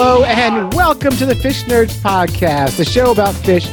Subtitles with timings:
[0.00, 3.66] Hello and welcome to the Fish Nerds Podcast, the show about fish,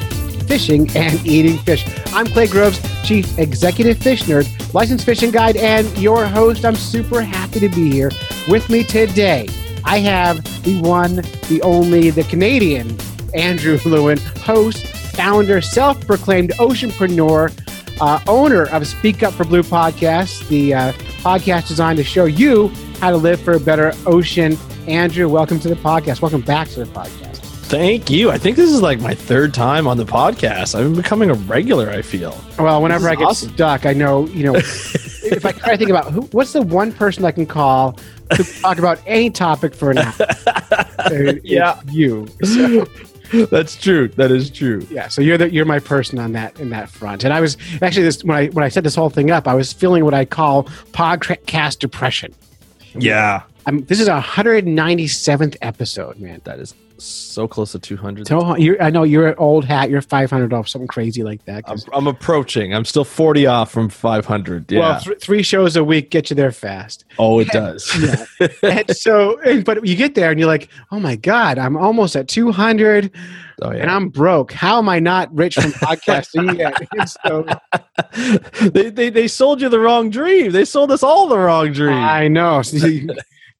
[0.48, 1.86] fishing, and eating fish.
[2.08, 6.66] I'm Clay Groves, Chief Executive Fish Nerd, licensed fishing guide, and your host.
[6.66, 8.09] I'm super happy to be here.
[8.48, 9.48] With me today,
[9.84, 11.18] I have the one,
[11.48, 12.98] the only, the Canadian
[13.36, 20.48] Andrew Lewin, host, founder, self proclaimed oceanpreneur, uh, owner of Speak Up for Blue podcast,
[20.48, 24.57] the uh, podcast designed to show you how to live for a better ocean.
[24.88, 26.21] Andrew, welcome to the podcast.
[26.21, 27.38] Welcome back to the podcast.
[27.67, 28.30] Thank you.
[28.30, 30.80] I think this is like my third time on the podcast.
[30.80, 32.38] I'm becoming a regular, I feel.
[32.59, 33.49] Well, whenever I get awesome.
[33.53, 36.91] stuck, I know, you know, if I try to think about who, what's the one
[36.91, 37.98] person I can call
[38.35, 40.13] to talk about any topic for an hour?
[41.07, 41.79] It's Yeah.
[41.91, 42.27] you.
[42.43, 42.88] So,
[43.48, 44.07] That's true.
[44.09, 44.85] That is true.
[44.90, 47.23] yeah, so you're the, you're my person on that in that front.
[47.23, 49.54] And I was actually this when I when I set this whole thing up, I
[49.55, 52.34] was feeling what I call podcast depression.
[52.95, 53.41] Yeah.
[53.66, 56.41] I'm, this is our 197th episode, man.
[56.44, 58.27] That is so close to 200.
[58.27, 59.90] So uh, you're, I know you're an old hat.
[59.90, 61.63] You're 500 off something crazy like that.
[61.68, 62.74] I'm, I'm approaching.
[62.74, 64.72] I'm still 40 off from 500.
[64.72, 64.80] Yeah.
[64.80, 67.06] Well, th- three shows a week get you there fast.
[67.19, 67.91] oh, it does.
[68.40, 68.47] Yeah.
[68.63, 72.16] and so, and, but you get there and you're like, oh my God, I'm almost
[72.16, 73.12] at 200
[73.62, 73.90] oh, and.
[73.90, 74.52] I'm broke.
[74.52, 76.75] How am I not rich from podcasting yet?
[77.25, 77.46] So
[78.69, 80.52] they, they, they sold you the wrong dream.
[80.52, 81.97] They sold us all the wrong dream.
[81.97, 82.62] I know.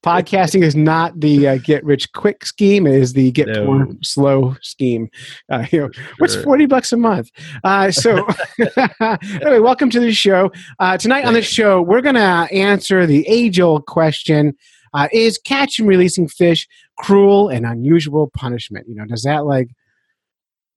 [0.06, 3.66] Podcasting is not the uh, get rich quick scheme; it is the get No.
[3.66, 5.10] poor slow scheme.
[5.52, 5.90] Uh, you know,
[6.20, 7.32] what's forty bucks a month?
[7.64, 8.24] Uh, so,
[8.78, 10.52] anyway, welcome to the show.
[10.78, 14.54] Uh, tonight on the show, we're going to answer the age-old question:
[14.94, 16.68] uh, Is catch and releasing fish
[17.00, 18.88] cruel and unusual punishment?
[18.88, 19.70] You know, does that like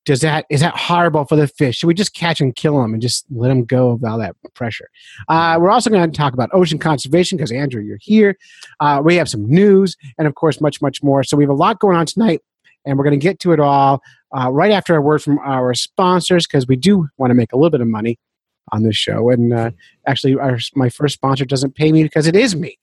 [0.08, 1.76] does that is that horrible for the fish?
[1.76, 4.34] Should we just catch and kill them and just let them go of all that
[4.54, 4.88] pressure?
[5.28, 8.38] Uh, we're also going to talk about ocean conservation because Andrew, you're here.
[8.80, 11.22] Uh, we have some news and of course much much more.
[11.22, 12.40] So we have a lot going on tonight,
[12.86, 14.00] and we're going to get to it all
[14.34, 17.56] uh, right after a word from our sponsors because we do want to make a
[17.56, 18.18] little bit of money
[18.72, 19.28] on this show.
[19.28, 19.72] And uh,
[20.06, 22.78] actually, our, my first sponsor doesn't pay me because it is me.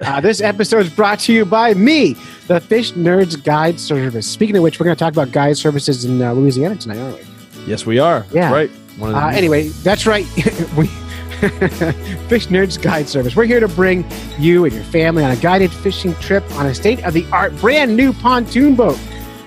[0.00, 2.14] Uh, this episode is brought to you by me,
[2.48, 4.26] the Fish Nerds Guide Service.
[4.26, 7.18] Speaking of which, we're going to talk about guide services in uh, Louisiana tonight, aren't
[7.18, 7.24] we?
[7.66, 8.26] yes, we are.
[8.32, 8.52] Yeah.
[8.52, 8.70] Right.
[8.70, 10.26] Of the Uh, anyway, that's right.
[10.76, 10.86] we
[12.28, 13.36] Fish Nerds Guide Service.
[13.36, 14.04] We're here to bring
[14.38, 17.56] you and your family on a guided fishing trip on a state of the art,
[17.58, 18.98] brand new pontoon boat.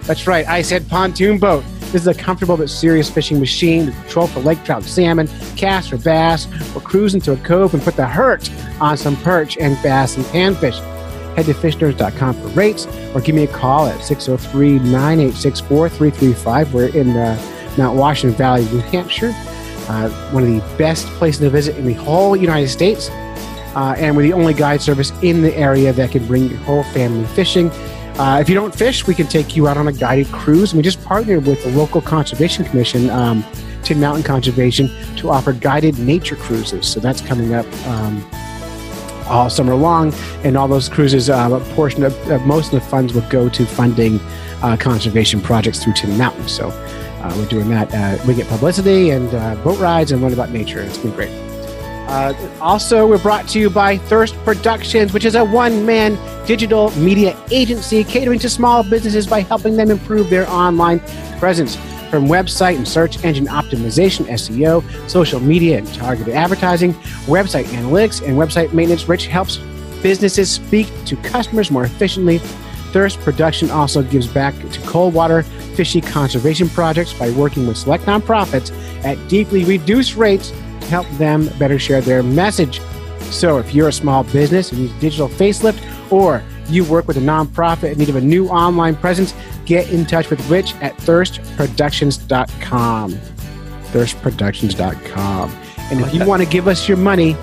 [0.04, 1.64] That's right, I said pontoon boat.
[1.92, 5.90] This is a comfortable but serious fishing machine to troll for lake trout, salmon, cast
[5.90, 6.48] for bass.
[6.74, 8.50] We'll cruise into a cove and put the hurt
[8.80, 10.80] on some perch and bass and panfish.
[11.36, 16.74] Head to fishnerds.com for rates or give me a call at 603 986 4335.
[16.74, 19.34] We're in uh, Mount Washington Valley, New Hampshire
[19.88, 23.10] uh, one of the best places to visit in the whole United States.
[23.76, 26.84] Uh, and we're the only guide service in the area that can bring your whole
[26.86, 27.70] family fishing.
[28.18, 30.74] Uh, if you don't fish, we can take you out on a guided cruise.
[30.74, 33.46] We just partnered with the local conservation commission, um,
[33.84, 36.88] Tin Mountain Conservation, to offer guided nature cruises.
[36.88, 38.28] So that's coming up um,
[39.28, 40.14] all summer long.
[40.44, 43.50] And all those cruises, uh, a portion of uh, most of the funds will go
[43.50, 44.20] to funding
[44.64, 46.48] uh, conservation projects through Tin Mountain.
[46.48, 47.94] So uh, we're doing that.
[47.94, 49.30] Uh, we get publicity and
[49.64, 50.82] boat rides and learn about nature.
[50.82, 51.47] It's been great.
[52.08, 56.90] Uh, also, we're brought to you by Thirst Productions, which is a one man digital
[56.92, 61.02] media agency catering to small businesses by helping them improve their online
[61.38, 61.76] presence.
[62.10, 66.94] From website and search engine optimization, SEO, social media and targeted advertising,
[67.26, 69.58] website analytics, and website maintenance, Rich helps
[70.02, 72.38] businesses speak to customers more efficiently.
[72.94, 78.06] Thirst Production also gives back to cold water fishy conservation projects by working with select
[78.06, 78.72] nonprofits
[79.04, 80.54] at deeply reduced rates
[80.88, 82.82] help them better share their message.
[83.30, 85.82] So, if you're a small business and need a digital facelift,
[86.12, 89.34] or you work with a nonprofit in need of a new online presence,
[89.66, 93.12] get in touch with Rich at thirstproductions.com.
[93.12, 95.52] Thirstproductions.com.
[95.90, 97.34] And if you want to give us your money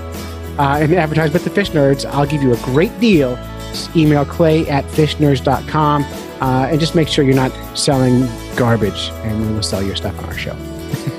[0.59, 3.37] uh, and advertise with the Fish Nerds, I'll give you a great deal.
[3.69, 9.47] Just email clay at fishnerds.com uh, and just make sure you're not selling garbage, and
[9.47, 10.57] we will sell your stuff on our show.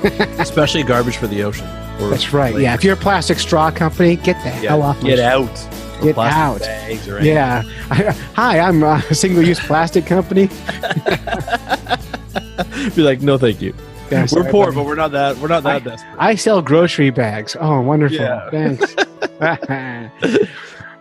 [0.38, 1.66] Especially garbage for the ocean.
[2.00, 2.54] Or That's right.
[2.54, 5.18] like- Yeah, if you're a plastic straw company, get the Yeah, hell off my Get
[5.18, 5.24] show.
[5.24, 5.68] out.
[6.00, 6.60] Or Get out.
[6.60, 7.34] Bags or anything.
[7.34, 7.62] Yeah.
[8.34, 10.46] Hi, I'm a single-use plastic company.
[12.94, 13.74] Be like, no, thank you.
[14.10, 14.76] Yeah, we're poor, buddy.
[14.76, 15.36] but we're not that.
[15.38, 16.14] We're not that desperate.
[16.18, 17.56] I sell grocery bags.
[17.58, 18.18] Oh, wonderful.
[18.18, 18.48] Yeah.
[18.50, 18.94] Thanks.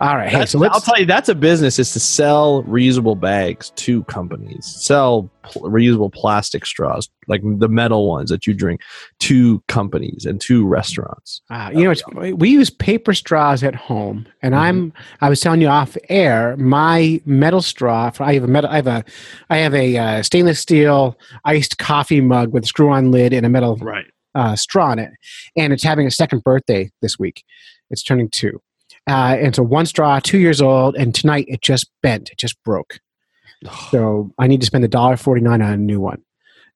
[0.01, 0.27] All right.
[0.27, 3.69] Hey, That's- so let's I'll tell you, that's a business is to sell reusable bags
[3.77, 8.81] to companies, sell pl- reusable plastic straws, like the metal ones that you drink,
[9.19, 11.41] to companies and to restaurants.
[11.49, 14.91] Uh, you know, we use paper straws at home, and I'm.
[15.21, 16.57] I was telling you off air.
[16.57, 18.09] My metal straw.
[18.09, 18.69] For, I have a metal.
[18.69, 19.03] I have a.
[19.49, 23.49] I have a uh, stainless steel iced coffee mug with a screw-on lid and a
[23.49, 24.05] metal Right.
[24.35, 25.11] uh, straw in it,
[25.55, 27.45] and it's having a second birthday this week.
[27.91, 28.61] It's turning two,
[29.07, 32.29] uh, and so one straw, two years old, and tonight it just bent.
[32.31, 32.99] It just broke.
[33.91, 36.21] So I need to spend a dollar forty nine on a new one.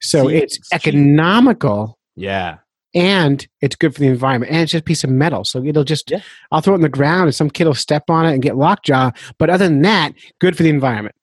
[0.02, 0.76] So See, it's it's cheap.
[0.88, 2.58] economical Yeah.
[2.96, 5.84] and it's good for the environment and it's just a piece of metal so it'll
[5.84, 6.22] just Yeah.
[6.52, 8.56] i'll throw it in the ground and some kid will step on it and get
[8.58, 11.14] lockjaw but other than that good for the environment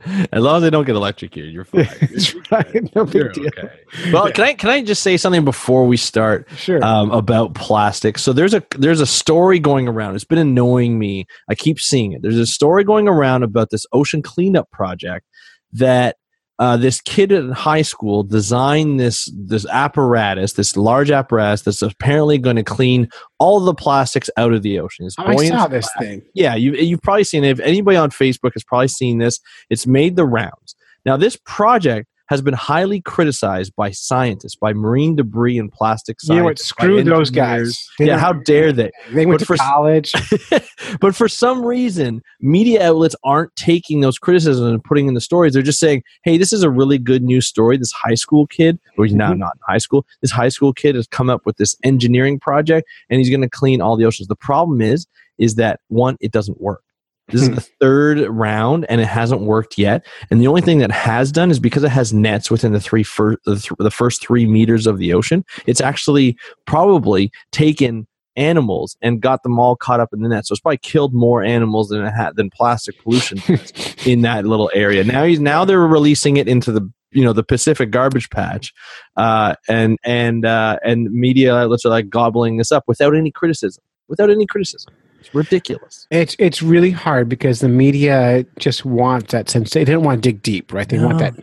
[0.32, 1.88] As long as they don't get electrocuted, you're fine.
[2.00, 3.70] That's right no big deal okay.
[4.12, 6.48] Well, can I can I just say something before we start?
[6.56, 8.16] sure um, about plastic.
[8.18, 10.14] So there's a there's a story going around.
[10.14, 11.26] It's been annoying me.
[11.48, 12.22] I keep seeing it.
[12.22, 15.26] There's a story going around about this ocean cleanup project
[15.72, 16.16] that
[16.58, 22.38] uh, this kid in high school designed this this apparatus, this large apparatus that's apparently
[22.38, 23.08] going to clean
[23.38, 25.06] all the plastics out of the ocean.
[25.06, 27.50] It's Oh, i saw this thing yeah, you, you've probably seen it.
[27.50, 29.40] If anybody on Facebook has probably seen this,
[29.70, 30.74] it's made the rounds.
[31.04, 36.34] Now, this project has been highly criticized by scientists, by marine debris and plastic you
[36.36, 38.90] know what screw those guys They Yeah, how dare they?
[39.12, 40.12] they went but to for- college
[41.00, 45.52] but for some reason, media outlets aren't taking those criticisms and putting in the stories.
[45.54, 47.76] They're just saying, hey, this is a really good news story.
[47.76, 50.94] This high school kid, or he's now not in high school, this high school kid
[50.94, 54.28] has come up with this engineering project and he's going to clean all the oceans.
[54.28, 55.06] The problem is,
[55.38, 56.82] is that one, it doesn't work.
[57.28, 60.06] This is the third round and it hasn't worked yet.
[60.30, 63.02] And the only thing that has done is because it has nets within the three
[63.02, 66.36] fir- the, th- the first three meters of the ocean, it's actually
[66.66, 70.46] probably taken animals and got them all caught up in the net.
[70.46, 73.42] So it's probably killed more animals than it had than plastic pollution
[74.06, 75.04] in that little area.
[75.04, 78.72] Now he's now they're releasing it into the you know the Pacific garbage patch,
[79.16, 83.82] uh, and and uh, and media outlets are like gobbling this up without any criticism.
[84.08, 86.06] Without any criticism, it's ridiculous.
[86.10, 90.30] it's it's really hard because the media just wants that sense they don't want to
[90.32, 91.34] dig deep right they want that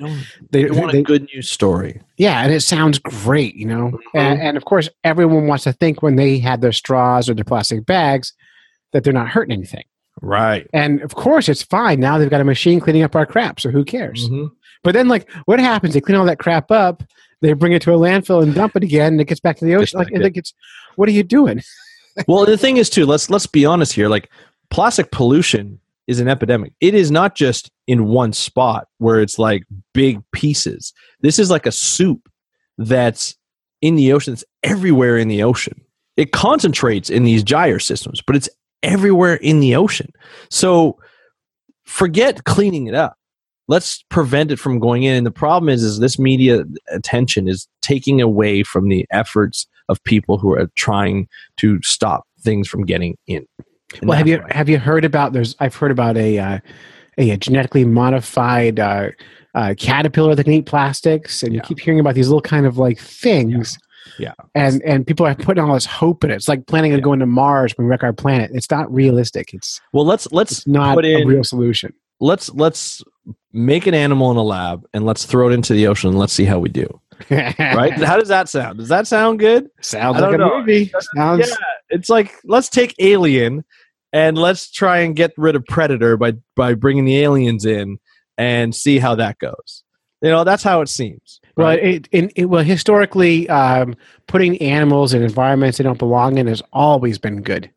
[0.52, 2.02] They, they, want they- a good news story.
[2.18, 3.92] Yeah, and it sounds great, you know.
[3.92, 4.18] Mm-hmm.
[4.18, 7.44] And, and of course, everyone wants to think when they had their straws or their
[7.44, 8.32] plastic bags
[8.94, 9.84] that they're not hurting anything.
[10.22, 10.66] Right.
[10.72, 12.00] And of course, it's fine.
[12.00, 14.30] Now they've got a machine cleaning up our crap, so who cares?
[14.30, 14.50] Mhm.
[14.82, 15.94] But then, like, what happens?
[15.94, 17.04] They clean all that crap up,
[17.42, 19.66] they bring it to a landfill and dump it again, and it gets back to
[19.66, 19.98] the ocean.
[20.00, 20.54] Like, back I think it's,
[20.96, 21.62] what are you doing?
[22.28, 23.06] well, the thing is too.
[23.06, 24.08] Let's let's be honest here.
[24.08, 24.30] Like
[24.70, 26.74] plastic pollution is an epidemic.
[26.82, 29.64] It is not just in one spot where it's like
[29.94, 30.94] big pieces.
[31.22, 32.30] This is like a soup
[32.78, 33.36] that's
[33.82, 34.34] in the ocean.
[34.34, 35.82] It's everywhere in the ocean.
[36.18, 38.50] It concentrates in these gyre systems, but it's
[38.84, 40.12] everywhere in the ocean.
[40.50, 40.98] So
[41.86, 43.18] forget cleaning it up.
[43.68, 45.16] Let's prevent it from going in.
[45.16, 50.04] And the problem is, is this media attention is taking away from the efforts of
[50.04, 51.28] people who are trying
[51.58, 53.46] to stop things from getting in.
[54.02, 55.34] And well, have you have you heard about?
[55.34, 56.60] There's I've heard about a uh,
[57.18, 59.10] a genetically modified uh,
[59.54, 61.58] uh, caterpillar that can eat plastics, and Yeah.
[61.58, 63.78] you keep hearing about these little kind of like things.
[64.20, 64.34] Yeah.
[64.54, 66.36] and and people are putting all this hope in it.
[66.36, 67.04] It's like planning on Yeah.
[67.04, 68.52] going to Mars when we wreck our planet.
[68.54, 69.52] It's not realistic.
[69.54, 71.92] It's Well, let's let's not put a real solution.
[72.20, 73.04] let's let's
[73.52, 76.34] make an animal in a lab and let's throw it into the ocean and let's
[76.34, 76.88] see how we do.
[77.30, 77.94] Right?
[78.04, 78.80] how does that sound?
[78.80, 79.70] Does that sound good?
[79.82, 80.60] Sounds like a know.
[80.60, 80.92] movie.
[81.16, 81.56] Sounds yeah,
[81.90, 83.64] it's like let's take Alien
[84.14, 88.00] and let's try and get rid of Predator by by bringing the aliens in
[88.38, 89.84] and see how that goes.
[90.22, 91.42] You know, that's how it seems.
[91.58, 93.96] Well, it, it, it well historically, um,
[94.28, 97.70] putting animals in environments they don't belong in has always been good.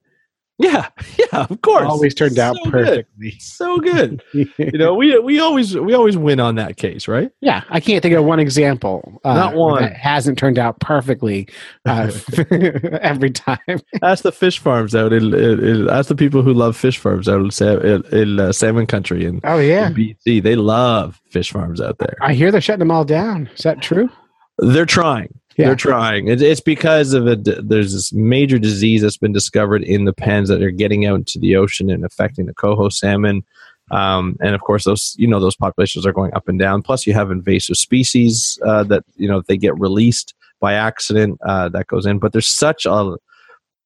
[0.58, 0.88] Yeah,
[1.18, 1.84] yeah, of course.
[1.86, 2.72] Always turned out So good.
[2.72, 3.30] perfectly.
[3.38, 4.22] So good.
[4.32, 4.48] you
[4.78, 7.30] know, we we always we always win on that case, right?
[7.40, 9.20] yeah, I can't think of one example.
[9.24, 9.82] Uh, Not one.
[9.82, 11.48] that hasn't turned out perfectly
[11.86, 12.10] uh,
[13.00, 13.58] every time.
[14.02, 15.12] Ask the fish farms out.
[15.12, 18.52] In, in, in- ask the people who love fish farms out in, in, in uh,
[18.52, 20.42] salmon country and Oh yeah, in BC.
[20.42, 22.16] They love fish farms out there.
[22.22, 23.48] I hear they're shutting them all down.
[23.56, 24.08] Is that true?
[24.58, 25.38] They're trying.
[25.58, 25.66] Yeah.
[25.66, 26.28] They're trying.
[26.28, 30.48] It, it's because of a there's this major disease that's been discovered in the pens
[30.48, 33.44] that are getting out into the ocean and affecting the coho salmon.
[33.90, 36.82] Um, and of course, those you know those populations are going up and down.
[36.82, 41.68] Plus, you have invasive species uh, that you know they get released by accident uh,
[41.70, 42.18] that goes in.
[42.18, 43.16] But there's such a,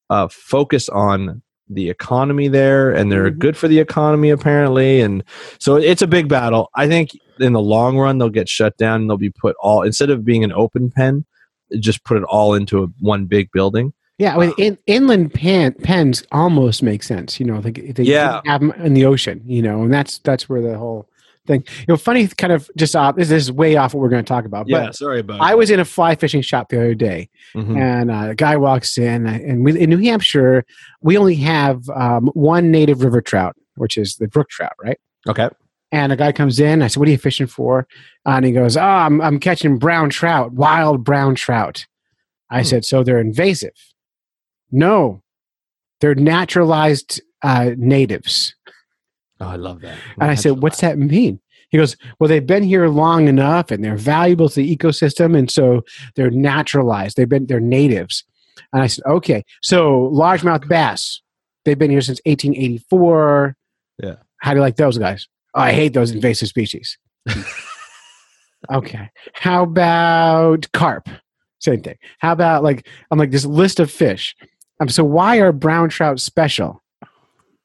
[0.09, 3.39] a focus on the economy there, and they're Mhm.
[3.39, 5.01] good for the economy apparently.
[5.01, 5.23] And
[5.59, 6.69] so it's a big battle.
[6.75, 9.81] I think in the long run they'll get shut down and they'll be put all
[9.81, 11.25] instead of being an open pen,
[11.79, 13.93] just put it all into a, one big building.
[14.19, 17.39] Yeah, I mean, in, inland pens almost make sense.
[17.39, 18.41] You know, they, they Yeah.
[18.45, 19.41] have them in the ocean.
[19.45, 21.09] You know, and that's that's where the whole
[21.47, 21.63] thing.
[21.79, 23.15] You know, funny kind of just off.
[23.15, 24.67] This is way off what we're going to talk about.
[24.69, 25.41] yeah, But sorry about.
[25.41, 27.77] I was in a fly fishing shop the other day, Mhm.
[27.77, 30.63] and uh, a guy walks in, and we, in New Hampshire,
[31.01, 34.99] we only have um, one native river trout, which is the brook trout, right?
[35.27, 35.49] okay.
[35.93, 36.81] And a guy comes in.
[36.81, 37.87] I said, "What are you fishing for?"
[38.25, 41.85] And he goes, "Oh, I'm I'm catching brown trout, wild brown trout."
[42.49, 42.65] I Hmm.
[42.65, 43.75] said, "So they're invasive?"
[44.71, 45.21] No,
[46.01, 48.55] they're naturalized uh, natives.
[49.39, 49.97] Oh, I love that.
[50.19, 53.83] And I said, "What's that mean?" He goes, "Well, they've been here long enough, and
[53.83, 55.83] they're valuable to the ecosystem, and so
[56.15, 57.17] they're naturalized.
[57.17, 58.23] They've been they're natives."
[58.71, 61.21] And I said, "Okay, so largemouth bass,
[61.65, 63.55] they've been here since 1884.
[64.01, 64.15] Yeah.
[64.37, 65.27] How do you like those guys?
[65.55, 66.97] Oh, I hate those invasive species.
[68.71, 69.09] okay.
[69.33, 71.09] How about carp?
[71.59, 71.95] Same thing.
[72.19, 74.35] How about like I'm like this list of fish.
[74.79, 76.81] Um, so why are brown trout special?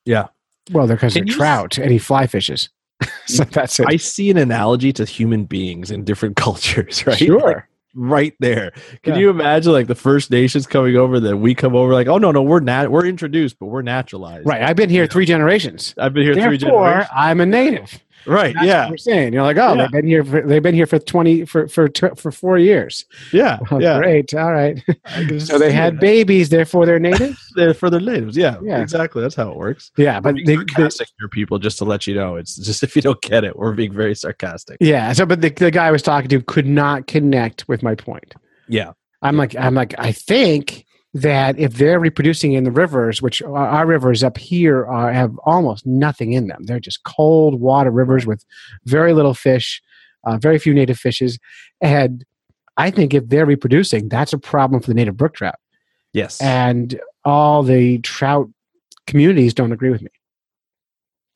[0.04, 0.26] Yeah.
[0.70, 2.68] Well, they're because they're Can you s- trout and he fly fishes.
[3.26, 3.86] so that's it.
[3.88, 7.20] I see an analogy to human beings in different cultures, right?
[7.20, 7.68] Like, Sure.
[7.94, 8.72] Right there.
[9.02, 9.20] Can Yeah.
[9.20, 12.30] you imagine like the First Nations coming over, then we come over like, oh no,
[12.30, 14.46] no, we're nat we're introduced, but we're naturalized.
[14.46, 14.62] Right.
[14.62, 15.94] I've been here three generations.
[15.98, 17.08] I've been here three generations.
[17.14, 17.98] I'm a native.
[18.28, 18.54] Right.
[18.54, 18.82] That's yeah.
[18.84, 19.32] what we're saying.
[19.32, 19.82] You're like, oh, Yeah.
[19.82, 20.24] they've been here.
[20.24, 23.06] For, they've been here for twenty for for for four years.
[23.32, 23.58] Yeah.
[23.70, 23.98] Oh, yeah.
[23.98, 24.32] Great.
[24.34, 24.82] All right.
[25.40, 26.00] So they had it.
[26.00, 26.48] babies.
[26.50, 27.38] Therefore, they're natives.
[27.56, 28.36] They're for their natives.
[28.36, 28.80] Yeah, Yeah.
[28.80, 29.20] Exactly.
[29.22, 29.90] That's how it works.
[29.96, 32.36] yeah, but We're being they, they, sarcastic here, people, just to let you know.
[32.36, 34.76] It's just if you don't get it, we're being very sarcastic.
[34.80, 35.12] yeah.
[35.12, 38.34] So, but the, the guy I was talking to could not connect with my point.
[38.68, 38.92] Yeah.
[39.22, 43.86] I'm like, I'm like, I think that if they're reproducing in the rivers, which our,
[43.86, 48.44] rivers up here are, have almost nothing in them, they're just cold water rivers with
[48.84, 49.82] very little fish,
[50.24, 51.38] uh, very few native fishes,
[51.80, 52.24] and
[52.76, 55.56] I think if they're reproducing, that's a problem for the native brook trout,
[56.12, 56.40] Yes.
[56.40, 58.48] and all the trout
[59.06, 60.10] communities don't agree with me.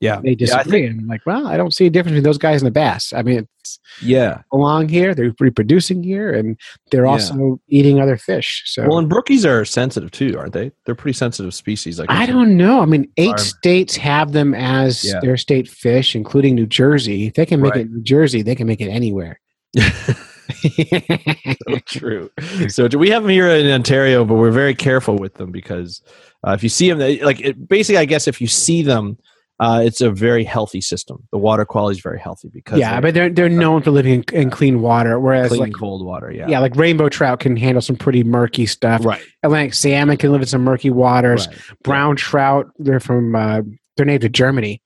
[0.02, 0.20] Yeah.
[0.22, 0.86] They Yeah, disagree.
[0.86, 3.12] and I'm like, well, I don't see a difference between those guys and the bass.
[3.14, 4.42] I mean, it's Yeah.
[4.52, 6.58] along here, they're reproducing here, and
[6.90, 7.12] they're Yeah.
[7.12, 8.62] also eating other fish.
[8.66, 10.72] So Well, and brookies are sensitive too, aren't they?
[10.84, 11.98] They're pretty sensitive species.
[12.00, 12.82] Like I don't know.
[12.82, 15.20] I mean, eight states have them as Yeah.
[15.20, 17.28] their state fish, including New Jersey.
[17.28, 17.82] If they can make Right.
[17.82, 19.38] it in New Jersey, they can make it anywhere.
[19.78, 20.14] so
[21.86, 22.30] true.
[22.68, 26.02] So do we have them here in Ontario, but we're very careful with them because
[26.46, 29.16] uh, if you see them, they, like it, basically, I guess if you see them,
[29.62, 31.22] uh, it's a very healthy system.
[31.30, 34.24] The water quality is very healthy because yeah, they're but they're they're known for living
[34.32, 36.32] in, in clean water, whereas clean, like cold water.
[36.32, 36.58] Yeah, yeah.
[36.58, 39.04] like rainbow trout can handle some pretty murky stuff.
[39.04, 41.46] right, Atlantic salmon can live in some murky waters.
[41.46, 41.56] right.
[41.84, 43.62] Brown trout, they're from uh,
[43.96, 44.82] they're native to Germany.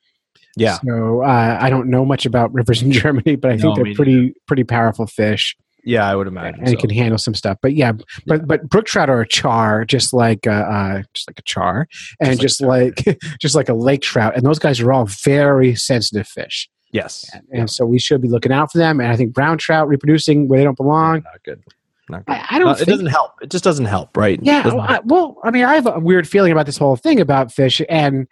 [0.59, 3.76] Yeah, So uh, I don't know much about rivers in Germany, but I No, think
[3.76, 5.56] they're pretty pretty powerful fish.
[5.86, 6.60] Yeah, I would imagine.
[6.60, 6.80] and it so.
[6.80, 7.58] can handle some stuff.
[7.62, 7.92] But yeah,
[8.26, 11.88] but but brook trout are a char, just like uh, uh just like a char,
[12.20, 15.06] and Just just like like just like a lake trout, and those guys are all
[15.06, 19.00] very sensitive fish, yes, and, and so we should be looking out for them.
[19.00, 21.22] And I think brown trout reproducing where they don't belong.
[21.22, 21.62] not good.
[22.08, 22.32] Not good.
[22.32, 22.80] I, I don't.
[22.80, 23.32] It doesn't help.
[23.40, 24.40] It just doesn't help, right?
[24.42, 24.64] yeah.
[24.64, 27.52] Doesn't I, well, I mean, I have a weird feeling about this whole thing about
[27.52, 28.26] fish, and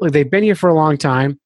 [0.00, 1.38] look, they've been here for a long time.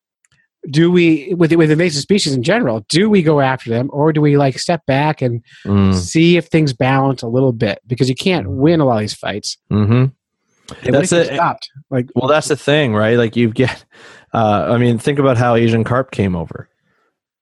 [0.70, 4.20] Do we, with with invasive species in general, do we go after them, or do
[4.20, 7.80] we like step back and Mm, see if things balance a little bit?
[7.86, 9.58] Because you can't win a lot of these fights.
[9.70, 10.04] mm-hmm.
[10.86, 11.34] And That's it.
[11.34, 11.68] stopped.
[11.90, 13.18] Like, Well, that's the thing, right?
[13.18, 13.84] Like you get,
[14.32, 16.68] uh, I mean, think about how Asian carp came over.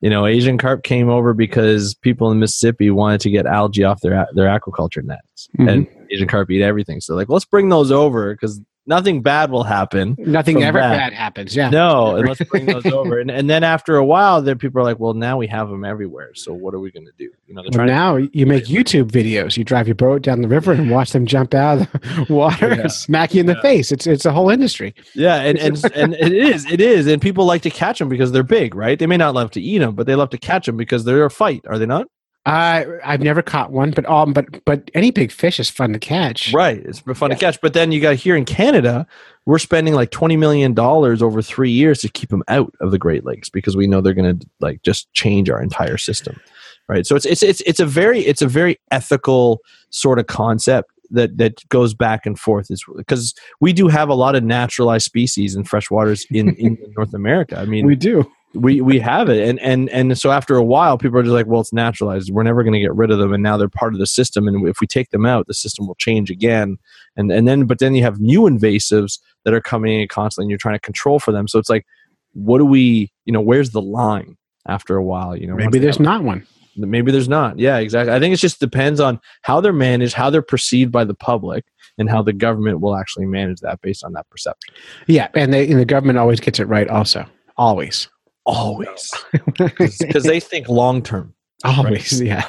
[0.01, 4.01] You know, Asian carp came over because people in Mississippi wanted to get algae off
[4.01, 5.69] their their aquaculture nets, Mhm.
[5.69, 7.01] and Asian carp eat everything.
[7.03, 8.61] So, like, let's bring those over because
[8.91, 10.15] nothing bad will happen.
[10.19, 10.91] nothing ever that.
[10.99, 11.57] bad happens.
[11.57, 11.71] Yeah.
[11.71, 13.19] No, and let's bring those over.
[13.19, 15.85] And and then after a while, then people are like, well, now we have them
[15.85, 16.35] everywhere.
[16.35, 17.31] So what are we going to do?
[17.47, 19.57] You know, Well, now you make YouTube videos.
[19.57, 22.75] You drive your boat down the river and watch them jump out of the water
[22.75, 22.87] Yeah.
[22.89, 23.63] smack you in the Yeah.
[23.63, 23.93] face.
[23.93, 24.95] It's it's a whole industry.
[25.15, 28.33] Yeah, and, and and it is, it is, and people like to catch them because
[28.33, 28.99] they're big, right?
[28.99, 31.25] They may not love to eat them, but they love to catch them because they're
[31.25, 32.07] a fight, are they not?
[32.47, 35.99] I I've never caught one, but um, but but any big fish is fun to
[35.99, 36.53] catch.
[36.55, 37.29] Right, it's fun Yeah.
[37.29, 37.61] to catch.
[37.61, 39.07] But then you got here in Canada,
[39.45, 42.99] we're spending like twenty million dollars over three years to keep them out of the
[42.99, 46.41] Great Lakes because we know they're going to like just change our entire system,
[46.89, 47.07] right?
[47.07, 51.37] So it's it's it's it's a very it's a very ethical sort of concept that
[51.37, 55.55] that goes back and forth is because we do have a lot of naturalized species
[55.57, 57.59] in freshwaters in in North America.
[57.59, 58.31] I mean, We do.
[58.55, 61.47] We we have it and and and so after a while people are just like
[61.47, 63.93] well it's naturalized we're never going to get rid of them and now they're part
[63.95, 66.77] of the system and if we take them out the system will change again
[67.17, 70.51] and and then but then you have new invasives that are coming in constantly and
[70.51, 71.87] you're trying to control for them so it's like
[72.33, 75.99] what do we you know where's the line after a while you know Maybe there's
[75.99, 76.45] have- not one.
[76.77, 77.59] maybe there's not.
[77.59, 78.13] Yeah, exactly.
[78.13, 81.65] I think it just depends on how they're managed, how they're perceived by the public,
[81.99, 84.75] and how the government will actually manage that based on that perception.
[85.07, 86.89] Yeah, and, they, and the government always gets it right.
[86.89, 87.27] Also,
[87.57, 88.09] always,
[88.45, 89.13] always,
[89.59, 91.35] because they think long term.
[91.65, 92.47] Always, right?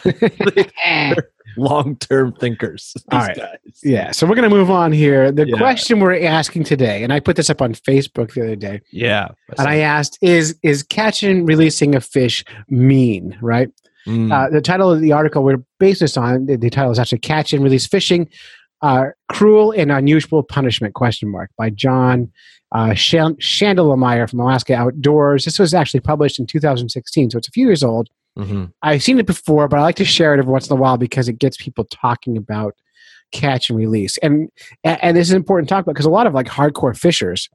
[0.86, 1.14] yeah.
[1.58, 2.96] long term thinkers.
[3.12, 3.36] All right.
[3.36, 3.58] Guys.
[3.84, 4.12] Yeah.
[4.12, 5.32] So we're going to move on here.
[5.32, 5.58] The yeah.
[5.58, 8.82] question we're asking today, and I put this up on Facebook the other day.
[8.92, 9.30] Yeah.
[9.58, 13.38] And I asked, is is catching releasing a fish mean?
[13.42, 13.70] Right.
[14.08, 14.32] Mm.
[14.32, 17.20] Uh, the title of the article we're based this on, the, the title is actually
[17.20, 18.30] "Catch and Release Fishing:
[18.82, 22.32] uh, Cruel and Unusual Punishment?" Question mark by John
[22.72, 25.46] uh, Chandlemeyer from Alaska Outdoors.
[25.46, 28.10] This was actually published in 2016, so it's a few years old.
[28.38, 28.66] Mm-hmm.
[28.82, 30.98] I've seen it before, but I like to share it every once in a while
[30.98, 32.76] because it gets people talking about
[33.32, 34.18] catch and release.
[34.20, 34.50] And
[34.84, 37.50] and this is important to talk about because a lot of like hardcore fishers,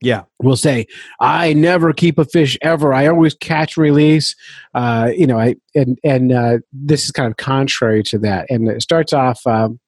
[0.00, 0.86] yeah, will say,
[1.20, 2.94] "I never keep a fish ever.
[2.94, 4.36] I always catch release."
[4.72, 8.46] Uh, you know, I and and uh, this is kind of contrary to that.
[8.50, 9.44] And it starts off.
[9.46, 9.80] Um,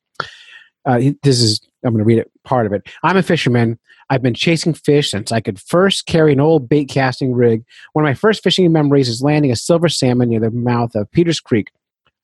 [0.84, 2.86] uh, this is I'm going to read it part of it.
[3.02, 3.78] I'm a fisherman.
[4.10, 7.64] I've been chasing fish since I could first carry an old bait casting rig.
[7.92, 11.10] One of my first fishing memories is landing a silver salmon near the mouth of
[11.10, 11.70] Peters Creek.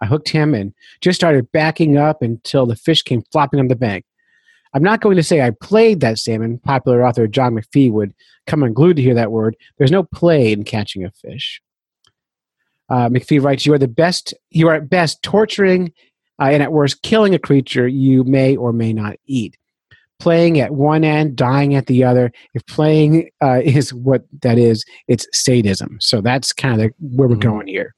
[0.00, 3.76] I hooked him and just started backing up until the fish came flopping on the
[3.76, 4.04] bank.
[4.74, 6.58] I'm not going to say I played that salmon.
[6.58, 8.14] Popular author John McPhee would
[8.46, 9.56] come unglued to hear that word.
[9.78, 11.60] There's no play in catching a fish.
[12.88, 14.34] Uh, McPhee writes, "You are the best.
[14.50, 15.92] You are at best torturing,
[16.40, 19.56] uh, and at worst killing a creature you may or may not eat
[20.22, 22.30] playing at one end, dying at the other.
[22.54, 25.98] If playing uh, is what that is, it's sadism.
[26.00, 27.48] So that's kind of where we're mm-hmm.
[27.48, 27.94] going here.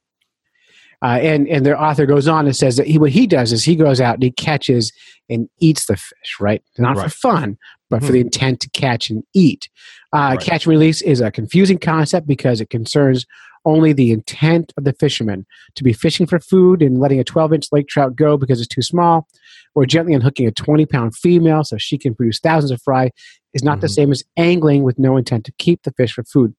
[1.01, 3.63] Uh, and and the author goes on and says that he what he does is
[3.63, 4.91] he goes out and he catches
[5.29, 6.63] and eats the fish, right?
[6.79, 7.03] Not right.
[7.03, 7.57] for fun,
[7.89, 8.05] but mm-hmm.
[8.07, 8.27] for the hmm.
[8.27, 9.69] intent to catch and eat.
[10.13, 10.39] Uh, right.
[10.39, 13.25] Catch and release is a confusing concept because it concerns
[13.65, 15.45] only the intent of the fisherman
[15.75, 18.73] to be fishing for food and letting a 12 inch lake trout go because it's
[18.73, 19.27] too small,
[19.73, 23.11] or gently unhooking a 20 pound female so she can produce thousands of fry
[23.53, 23.81] is not mm-hmm.
[23.81, 26.53] the same as angling with no intent to keep the fish for food.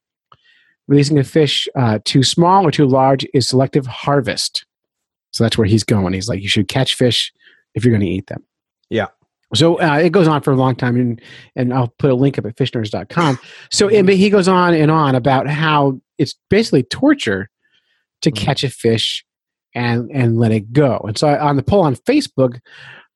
[0.89, 4.65] Releasing a fish uh, too small or too large is selective harvest.
[5.33, 6.13] So that's where he's going.
[6.13, 7.33] He's like, you should catch fish
[7.75, 8.45] if you're going to eat them.
[8.89, 9.09] Yeah.
[9.55, 11.21] So uh, it goes on for a long time, and,
[11.55, 13.39] and I'll put a link up at fishnerds.com.
[13.71, 17.51] So and, he goes on and on about how it's basically torture
[18.23, 18.45] to mm-hmm.
[18.45, 19.25] catch a fish
[19.75, 20.99] and and let it go.
[21.07, 22.61] And so on the poll on Facebook,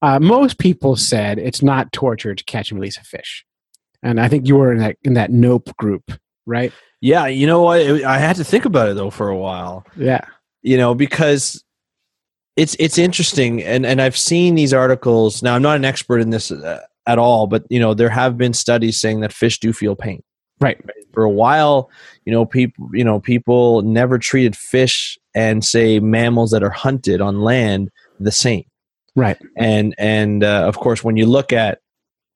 [0.02, 3.44] uh, most people said it's not torture to catch and release a fish.
[4.02, 6.12] And I think you were in that in that nope group,
[6.46, 6.72] right?
[7.00, 7.80] Yeah, you know what?
[7.80, 9.86] I had to think about it though for a while.
[9.96, 10.24] Yeah,
[10.62, 11.64] you know because
[12.56, 15.42] it's it's interesting, and and I've seen these articles.
[15.42, 18.36] Now I'm not an expert in this uh, at all, but you know there have
[18.38, 20.22] been studies saying that fish do feel pain.
[20.60, 20.78] Right.
[21.12, 21.90] For a while,
[22.24, 27.20] you know, people, you know, people never treated fish and say mammals that are hunted
[27.20, 28.64] on land the same.
[29.16, 29.38] Right.
[29.56, 31.80] And and uh, of course, when you look at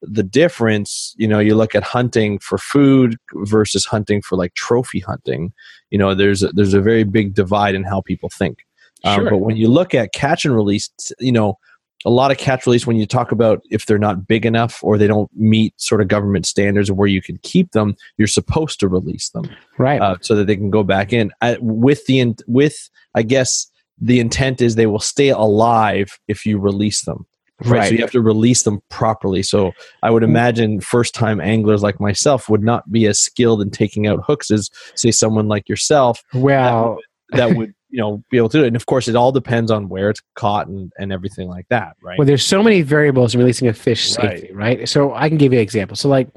[0.03, 5.01] the difference, you know, you look at hunting for food versus hunting for like trophy
[5.01, 5.53] hunting.
[5.91, 8.65] You know, there's a, there's a very big divide in how people think.
[9.05, 9.31] Um, sure.
[9.31, 11.59] But when you look at catch and release, you know,
[12.05, 14.99] a lot of catch release when you talk about if they're not big enough or
[14.99, 18.79] they don't meet sort of government standards of where you can keep them, you're supposed
[18.81, 20.01] to release them, right?
[20.01, 21.31] Uh, so that they can go back in.
[21.41, 26.59] I, with the with, I guess the intent is they will stay alive if you
[26.59, 27.27] release them.
[27.65, 27.79] Right.
[27.79, 27.89] right.
[27.89, 29.43] So you have to release them properly.
[29.43, 30.29] So I would mm.
[30.29, 34.51] imagine first time anglers like myself would not be as skilled in taking out hooks
[34.51, 36.23] as say someone like yourself.
[36.35, 36.99] Well,
[37.31, 38.67] that, that would you know be able to do it.
[38.67, 41.97] And of course it all depends on where it's caught and, and everything like that
[42.03, 42.19] right?
[42.19, 44.89] Well there's so many variables in releasing a fish safely right, right?
[44.89, 45.97] so i can give you an example.
[45.97, 46.29] So like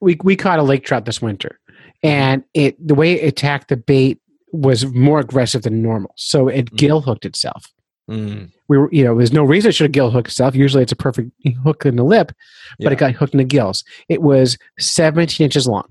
[0.00, 1.58] we, we caught a lake trout this winter
[2.02, 4.18] and it the way it attacked the bait
[4.52, 6.12] was more aggressive than normal.
[6.18, 6.76] So it mm.
[6.76, 7.64] gill hooked itself.
[8.10, 8.50] Mm.
[8.68, 10.54] we were you know there's no reason it should have gill hooked itself.
[10.54, 11.30] Usually it's a perfect
[11.64, 12.32] hook in the lip
[12.78, 12.92] but yeah.
[12.92, 13.82] it got hooked in the gills.
[14.10, 15.88] It was 17 inches long.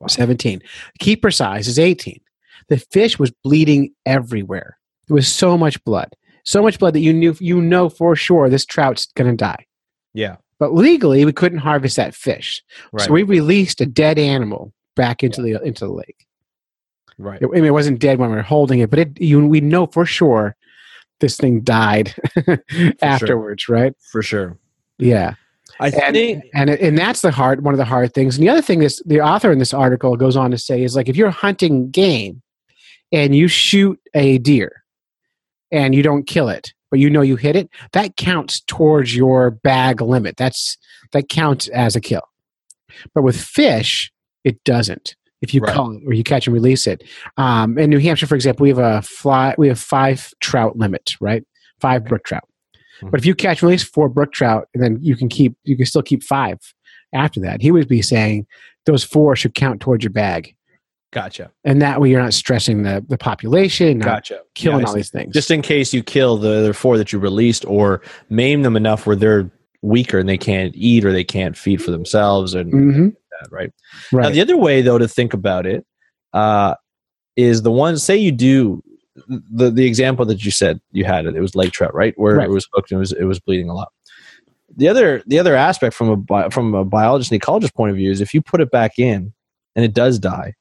[0.00, 0.06] Wow.
[0.08, 0.62] 17
[0.98, 2.20] keeper size is 18
[2.68, 4.78] the fish was bleeding everywhere.
[5.08, 8.48] There was so much blood, so much blood that you knew you know for sure
[8.48, 9.66] this trout's going to die.
[10.12, 10.36] Yeah.
[10.58, 13.04] But legally, we couldn't harvest that fish, right.
[13.04, 15.58] so we released a dead animal back into yeah.
[15.58, 16.26] the into the lake.
[17.18, 17.42] Right.
[17.42, 19.60] It, I mean, it wasn't dead when we were holding it, but it you we
[19.60, 20.56] know for sure
[21.20, 22.14] this thing died
[23.02, 23.76] afterwards, sure.
[23.76, 23.94] right?
[24.12, 24.58] For sure.
[24.98, 25.34] Yeah.
[25.80, 28.36] I and, think, and and that's the hard one of the hard things.
[28.36, 30.94] And the other thing is the author in this article goes on to say is
[30.94, 32.42] like if you're hunting game,
[33.14, 34.82] and you shoot a deer
[35.70, 39.50] and you don't kill it, but you know you hit it, that counts towards your
[39.50, 40.36] bag limit.
[40.36, 40.76] That's
[41.12, 42.22] that counts as a kill.
[43.14, 44.12] But with fish,
[44.44, 45.16] it doesn't.
[45.42, 45.74] if you Right.
[45.74, 47.04] call it or you catch and release it.
[47.36, 49.54] Um, in New Hampshire, for example, we have a fly.
[49.58, 51.44] We have five trout limit, right?
[51.80, 52.44] Five brook trout.
[53.02, 53.10] Mhm.
[53.10, 55.76] But if you catch and release four brook trout, and then you can keep, you
[55.76, 56.60] can still keep five
[57.12, 57.60] after that.
[57.60, 58.46] He would be saying
[58.86, 60.54] those four should count towards your bag,
[61.14, 61.50] Gotcha.
[61.64, 64.40] and that way you're not stressing the the population, Gotcha.
[64.54, 65.32] killing Yeah, all these things.
[65.32, 69.06] Just in case you kill the other four that you released or maim them enough
[69.06, 69.50] where they're
[69.80, 73.08] weaker and they can't eat or they can't feed for themselves and hmm
[73.40, 73.72] that, right?
[74.12, 75.86] Now, the other way, though, to think about it
[76.32, 76.74] uh,
[77.36, 77.96] is the one.
[77.98, 78.82] Say you do
[79.28, 81.36] the the example that you said you had it.
[81.36, 82.12] It was lake trout, right?
[82.16, 82.48] Where Right.
[82.48, 83.92] it was hooked and it was it was bleeding a lot.
[84.76, 87.96] The other the other aspect from a bi- from a biologist and ecologist point of
[87.96, 89.32] view is if you put it back in
[89.76, 90.54] and it does die,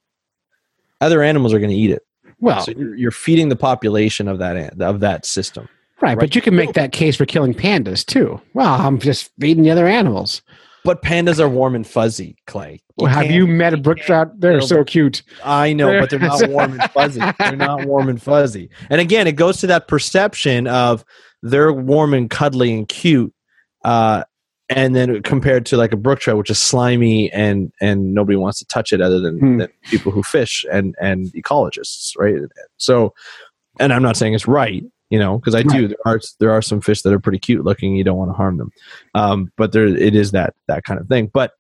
[1.04, 2.04] other animals are going to eat it.
[2.39, 5.68] well, so you're, you're feeding the population of that of that system.
[6.02, 6.20] right, right.
[6.20, 8.42] but you can make that case for killing pandas too.
[8.54, 10.42] Well, I'm just feeding the other animals.
[10.84, 12.82] But pandas are warm and fuzzy, Clay.
[12.98, 14.39] Well, have you met a brook can't trout?
[14.39, 15.24] They're so cute.
[15.44, 17.22] I know, but they're not warm and fuzzy.
[17.39, 18.70] They're not warm and fuzzy.
[18.89, 21.06] And again, it goes to that perception of
[21.42, 23.34] they're warm and cuddly and cute,
[23.84, 24.24] uh,
[24.75, 28.59] and then compared to like a brook trout, which is slimy and and nobody wants
[28.59, 29.57] to touch it other than, Hmm.
[29.57, 32.36] than people who fish and and ecologists, right?
[32.77, 33.13] So,
[33.79, 35.88] and I'm not saying it's right, you know, because I do.
[35.88, 37.95] There are there are some fish that are pretty cute looking.
[37.95, 38.71] You don't want to harm them,
[39.15, 41.29] um, but there it is that that kind of thing.
[41.33, 41.51] But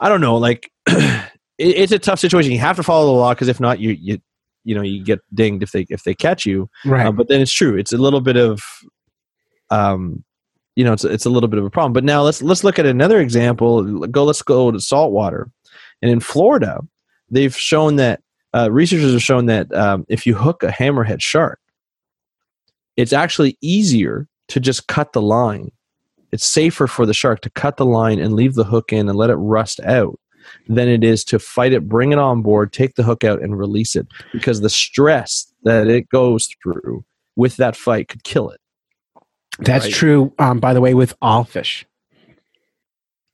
[0.00, 2.52] I don't know, like it, it's a tough situation.
[2.52, 4.18] You have to follow the law because if not, you you
[4.64, 6.68] you know you get dinged if they if they catch you.
[6.84, 7.06] Right.
[7.06, 7.76] Uh, but then it's true.
[7.76, 8.60] It's a little bit of,
[9.70, 10.24] um,
[10.78, 11.92] you know, it's it's a little bit of a problem.
[11.92, 14.06] But now let's let's look at another example.
[14.06, 14.22] Go.
[14.22, 15.50] Let's go to saltwater,
[16.00, 16.78] and in Florida,
[17.28, 18.22] they've shown that
[18.54, 21.58] uh, researchers have shown that um, if you hook a hammerhead shark,
[22.96, 25.72] it's actually easier to just cut the line.
[26.30, 29.18] It's safer for the shark to cut the line and leave the hook in and
[29.18, 30.20] let it rust out
[30.68, 33.58] than it is to fight it, bring it on board, take the hook out, and
[33.58, 38.60] release it because the stress that it goes through with that fight could kill it.
[39.58, 39.94] That's Right.
[39.94, 40.32] true.
[40.38, 41.84] Um, by the way, with all fish,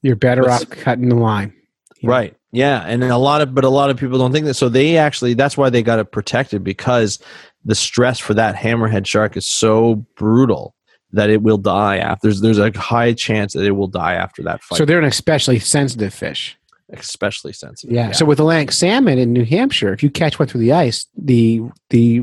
[0.02, 1.52] you're better What's- off cutting the line.
[2.00, 2.10] Yeah.
[2.10, 2.36] Right.
[2.52, 2.84] Yeah.
[2.86, 4.54] And a lot of, but a lot of people don't think that.
[4.54, 7.18] So they actually, that's why they got it protected because
[7.64, 10.74] the stress for that hammerhead shark is so brutal
[11.12, 12.28] that it will die after.
[12.28, 14.76] There's, there's a high chance that it will die after that fight.
[14.76, 16.56] So they're an especially sensitive fish.
[16.90, 17.94] especially sensitive.
[17.94, 18.12] Yeah.
[18.12, 21.62] So with Atlantic salmon in New Hampshire, if you catch one through the ice, the
[21.90, 22.22] the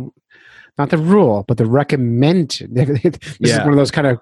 [0.78, 2.62] not the rule, but the recommend.
[2.72, 4.20] this is one of those kind of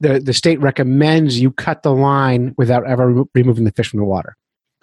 [0.00, 4.00] the the state recommends you cut the line without ever remo- removing the fish from
[4.00, 4.36] the water.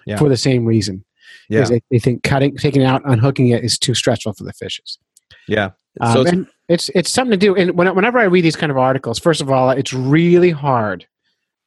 [0.06, 0.16] Yeah.
[0.16, 1.04] For the same reason,
[1.48, 1.64] yeah.
[1.64, 4.98] they, they think cutting, taking it out, unhooking it is too stressful for the fishes.
[5.46, 5.70] Yeah.
[6.00, 7.54] Um, So it's, and it's it's something to do.
[7.54, 11.06] And when, whenever I read these kind of articles, first of all, it's really hard,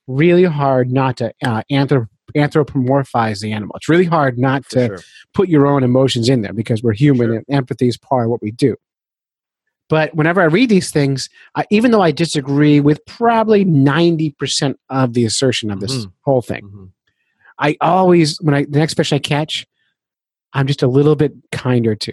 [0.08, 3.76] really hard not to uh, anthrop- anthropomorphize the animal.
[3.78, 5.00] It's really hard not for to sure.
[5.34, 7.36] put your own emotions in there because we're human Sure.
[7.38, 8.76] and empathy is part of what we do.
[9.90, 14.80] But whenever I read these things, I, even though I disagree with probably ninety percent
[14.90, 16.12] of the assertion of this Mhm.
[16.22, 16.90] whole thing, Mhm.
[17.60, 19.66] I always when I the next fish I catch.
[20.58, 22.12] I'm just a little bit kinder to.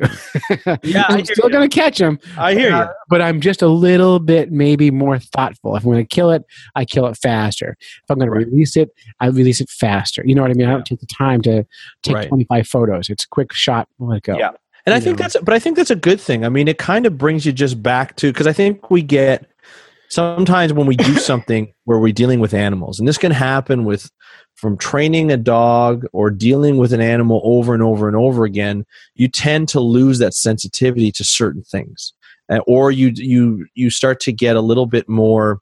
[0.82, 1.52] Yeah, I'm still you.
[1.52, 2.74] going to catch them, I hear you.
[2.74, 5.76] uh, but I'm just a little bit maybe more thoughtful.
[5.76, 6.42] If I'm going to kill it,
[6.74, 7.76] I kill it faster.
[7.80, 8.40] If I'm going Right.
[8.40, 10.24] to release it, I release it faster.
[10.26, 10.66] You know what I mean?
[10.66, 11.64] I don't take the time to
[12.02, 12.28] take Right.
[12.28, 13.08] 25 photos.
[13.10, 14.36] It's a quick shot, let it go.
[14.36, 14.50] Yeah.
[14.84, 15.24] And I think know.
[15.24, 16.44] that's, but I think that's a good thing.
[16.44, 19.48] I mean, it kind of brings you just back to because I think we get
[20.08, 24.10] sometimes when we do something where we're dealing with animals, and this can happen with
[24.56, 28.84] from training a dog or dealing with an animal over and over and over again,
[29.14, 32.12] you tend to lose that sensitivity to certain things,
[32.50, 35.60] Uh, or you you you start to get a little bit more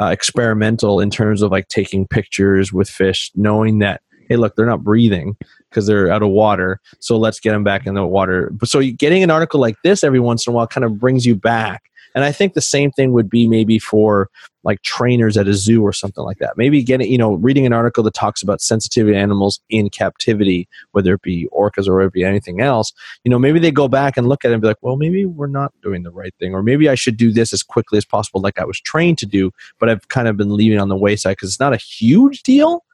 [0.00, 4.00] uh, experimental in terms of like taking pictures with fish, knowing that
[4.30, 5.36] hey, look, they're not breathing
[5.68, 6.80] because they're out of water.
[7.00, 8.50] So let's get them back in the water.
[8.64, 11.36] So getting an article like this every once in a while kind of brings you
[11.36, 11.82] back.
[12.14, 14.30] And I think the same thing would be maybe for
[14.62, 16.56] like trainers at a zoo or something like that.
[16.56, 21.14] Maybe getting, you know, reading an article that talks about sensitivity animals in captivity, whether
[21.14, 22.92] it be orcas or it be anything else.
[23.24, 25.24] You know, maybe they go back and look at it and be like, well, maybe
[25.24, 28.04] we're not doing the right thing, or maybe I should do this as quickly as
[28.04, 30.96] possible, like I was trained to do, but I've kind of been leaving on the
[30.96, 32.84] wayside because it's not a huge deal.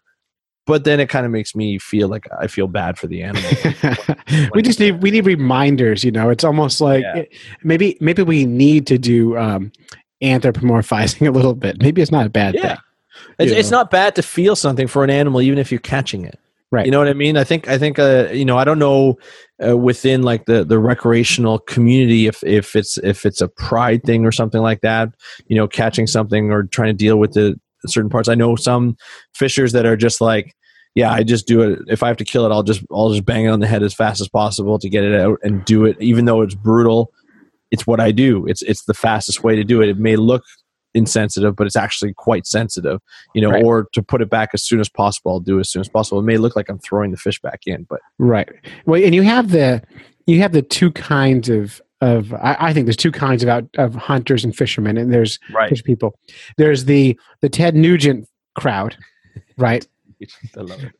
[0.66, 3.50] But then it kind of makes me feel like I feel bad for the animal.
[4.54, 6.02] we just need we need reminders.
[6.04, 7.16] You know, it's almost like Yeah.
[7.18, 9.70] it- maybe maybe we need to do um,
[10.22, 11.80] anthropomorphizing a little bit.
[11.80, 12.68] Maybe it's not a bad Yeah.
[12.68, 12.76] thing.
[13.38, 16.38] It's, it's not bad to feel something for an animal, even if you're catching it.
[16.72, 16.84] Right.
[16.84, 17.36] You know what I mean?
[17.36, 19.18] I think I think uh, you know I don't know
[19.64, 24.26] uh, within like the the recreational community if if it's if it's a pride thing
[24.26, 25.10] or something like that.
[25.46, 28.28] You know, catching something or trying to deal with the certain parts.
[28.28, 28.96] I know some
[29.34, 30.54] fishers that are just like
[30.94, 31.80] yeah, I just do it.
[31.88, 33.82] If I have to kill it, I'll just I'll just bang it on the head
[33.82, 35.96] as fast as possible to get it out and do it.
[36.00, 37.12] Even though it's brutal,
[37.70, 38.46] it's what I do.
[38.46, 39.90] It's it's the fastest way to do it.
[39.90, 40.42] It may look
[40.94, 43.00] insensitive, but it's actually quite sensitive.
[43.34, 43.62] You know, Right.
[43.62, 45.88] or to put it back as soon as possible, I'll do it as soon as
[45.90, 46.18] possible.
[46.18, 48.48] It may look like I'm throwing the fish back in, but Right.
[48.86, 49.82] Well, and you have the
[50.26, 53.64] you have the two kinds of of I, I think there's two kinds of out
[53.78, 55.68] of hunters and fishermen, and there's right.
[55.68, 56.18] fish people.
[56.56, 58.96] There's the the Ted Nugent crowd,
[59.58, 59.86] right?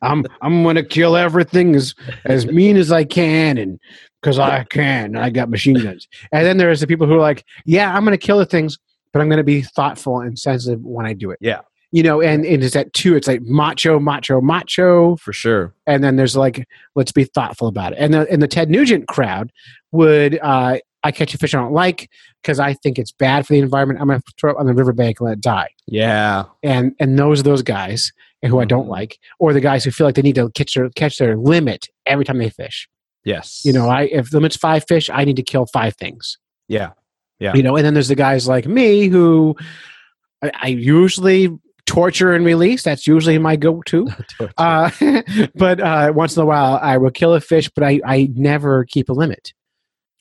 [0.01, 3.79] I'm I'm gonna kill everything as as mean as I can, and
[4.21, 6.07] because I can, I got machine guns.
[6.31, 8.77] And then there's the people who are like, yeah, I'm gonna kill the things,
[9.13, 11.39] but I'm gonna be thoughtful and sensitive when I do it.
[11.41, 11.61] Yeah.
[11.91, 13.15] You know, and, and it's that two.
[13.15, 15.73] It's like macho, macho, macho, For sure.
[15.85, 19.07] and then there's like let's be thoughtful about it and the and the ted nugent
[19.07, 19.51] crowd
[19.93, 22.09] would uh i catch a fish i don't like
[22.41, 24.73] because i think it's bad for the environment i'm going to throw it on the
[24.73, 26.43] riverbank and let it die Yeah.
[26.63, 28.11] and and those are those guys
[28.45, 28.89] who i don't Mhm.
[28.89, 31.87] like or the guys who feel like they need to catch their catch their limit
[32.05, 32.89] every time they fish
[33.23, 33.61] Yes.
[33.63, 36.91] you know i if the limit's five fish i need to kill five things Yeah.
[37.39, 37.53] Yeah.
[37.55, 39.55] you know and then there's the guys like me who
[40.43, 41.49] i, I usually
[41.87, 44.07] torture and release that's usually my go-to
[44.57, 44.91] uh,
[45.55, 48.85] but uh, once in a while, I will kill a fish, but I, I never
[48.85, 49.53] keep a limit.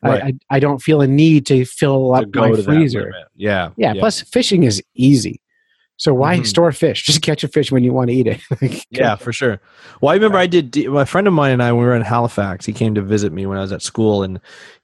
[0.03, 0.23] Right.
[0.23, 3.01] I, I, I don't feel a need to fill To up go my to freezer.
[3.03, 3.27] limit.
[3.35, 3.71] Yeah.
[3.77, 5.41] Yeah, Plus, fishing is easy.
[5.99, 6.47] So why Mhm.
[6.47, 7.03] store fish?
[7.07, 8.41] Just catch a fish when you want to eat it.
[8.63, 9.61] Like, Yeah, for sure.
[10.01, 10.77] Well, I remember I did.
[10.89, 13.33] My friend of mine and I, when we were in Halifax, he came to visit
[13.33, 14.39] me when I was at school, and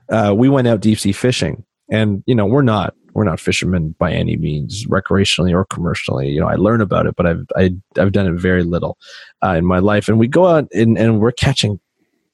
[0.09, 1.65] uh, we went out deep sea fishing.
[1.91, 6.29] And you know, we're not we're not fishermen by any means, recreationally or commercially.
[6.31, 8.97] You know, I learn about it, but I've I, I've done it very little
[9.45, 10.09] uh, in my life.
[10.09, 11.79] And we go out and, and we're catching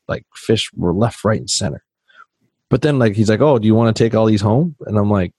[0.07, 0.71] like fish.
[0.75, 1.83] We're left, right, and center.
[2.71, 4.99] But then, like, he's like, "Oh, do you want to take all these home?" And
[4.99, 5.33] I'm like,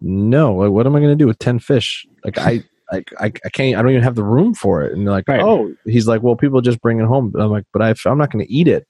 [0.00, 0.54] "No.
[0.56, 2.06] Like, what am I going to do with ten fish?
[2.24, 5.06] Like, I." I, I, I can't I don't even have the room for it and
[5.06, 5.40] they're like Right.
[5.40, 8.18] oh he's like well people just bring it home But I'm like but I, I'm
[8.18, 8.86] not going to eat it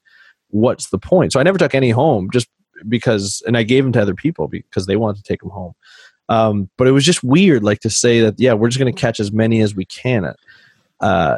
[0.49, 2.49] what's the point so I never took any home just
[2.89, 5.73] because and I gave them to other people because they wanted to take them home
[6.29, 8.99] um, but it was just weird like to say that yeah we're just going to
[9.01, 10.33] catch as many as we can
[10.99, 11.37] uh,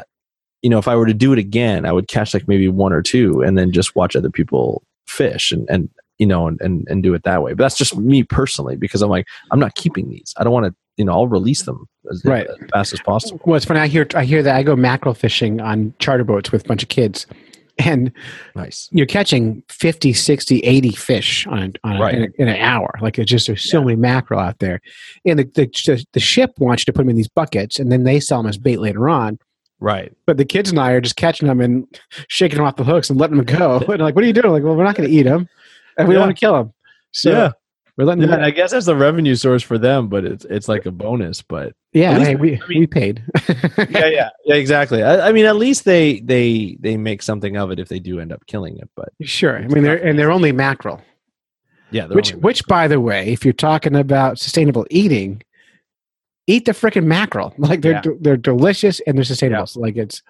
[0.62, 2.92] you know if I were to do it again I would catch like maybe one
[2.92, 6.86] or two and then just watch other people fish and and you know and, and,
[6.88, 9.74] and do it that way but that's just me personally because I'm like I'm not
[9.74, 12.46] keeping these I don't want to you know I'll release them as, Right.
[12.46, 13.80] as fast as possible well, it's funny.
[13.80, 16.82] I hear I hear that I go mackerel fishing on charter boats with a bunch
[16.82, 17.26] of kids,
[17.78, 18.10] and
[18.54, 22.14] nice you're catching 50, 60, 80 fish on, on Right.
[22.14, 22.90] in, a, in an hour.
[23.02, 24.80] Like it's just there's so many mackerel out there,
[25.24, 28.04] and the, the the ship wants you to put them in these buckets, and then
[28.04, 29.38] they sell them as bait later on.
[29.80, 31.86] right But the kids and I are just catching them and
[32.28, 33.78] shaking them off the hooks and letting them go.
[33.88, 34.50] And like, what are you doing?
[34.52, 35.48] Like, well, we're not going to eat them,
[35.98, 36.20] and we Yeah.
[36.20, 36.72] want to kill them.
[37.12, 37.50] So Yeah.
[37.96, 38.44] We're letting Yeah, them.
[38.44, 41.42] I guess that's the revenue source for them, but it's it's like a bonus.
[41.42, 43.24] But Yeah, least- hey, we I mean- we paid.
[43.88, 45.02] yeah, yeah, yeah, exactly.
[45.02, 48.20] I, I mean, at least they they they make something of it if they do
[48.20, 48.88] end up killing it.
[48.96, 49.58] But Sure.
[49.58, 51.00] I mean, they're and they're only mackerel.
[51.90, 55.42] yeah, they're Which, only- which, by the way, if you're talking about sustainable eating,
[56.46, 57.54] eat the freaking mackerel.
[57.58, 58.12] Like they're Yeah.
[58.20, 59.62] they're delicious and they're sustainable.
[59.62, 59.64] Yeah.
[59.66, 60.22] So like it's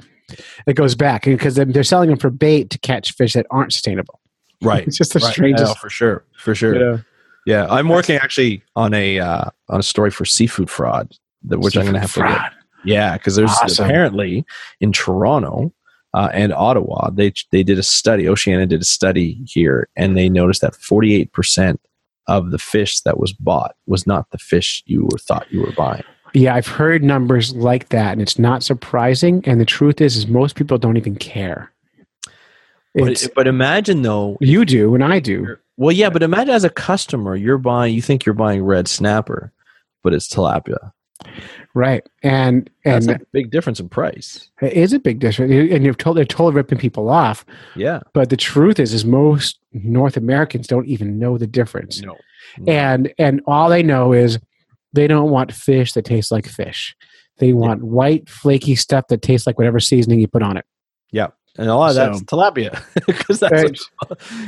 [0.66, 3.72] it goes back because they're, they're selling them for bait to catch fish that aren't
[3.72, 4.20] sustainable.
[4.62, 5.32] right, It's just the right.
[5.32, 5.78] strangest.
[5.78, 6.74] For sure, for sure.
[6.74, 7.00] you know.
[7.46, 11.76] Yeah, I'm working actually on a uh, on a story for seafood fraud, that, which
[11.76, 12.20] I'm going to have to.
[12.20, 12.38] Fraud.
[12.38, 12.52] Get.
[12.84, 13.84] Yeah, because there's Awesome.
[13.84, 14.44] apparently
[14.80, 15.72] in Toronto
[16.12, 18.28] uh, and Ottawa, they they did a study.
[18.28, 21.80] Oceana did a study here, and they noticed that 48 percent
[22.26, 25.72] of the fish that was bought was not the fish you were thought you were
[25.72, 26.02] buying.
[26.34, 29.42] Yeah, I've heard numbers like that, and it's not surprising.
[29.46, 31.72] And the truth is, is most people don't even care.
[32.94, 35.56] But, but imagine though, you do, and I do.
[35.76, 39.52] Well, yeah, but imagine as a customer, you're buying, you think you're buying red snapper,
[40.02, 40.92] but it's tilapia.
[41.74, 44.50] Right, and That's and a big difference in price.
[44.62, 45.52] it is a big difference.
[45.52, 47.44] And you've told they're totally ripping people off.
[47.74, 48.00] Yeah.
[48.12, 52.00] But the truth is, is most North Americans don't even know the difference.
[52.00, 52.16] No.
[52.66, 54.38] and and all they know is
[54.92, 56.96] they don't want fish that tastes like fish.
[57.38, 60.64] They want white, flaky stuff that tastes like whatever seasoning you put on it.
[61.58, 63.78] And a lot of that's So- tilapia because that's Right.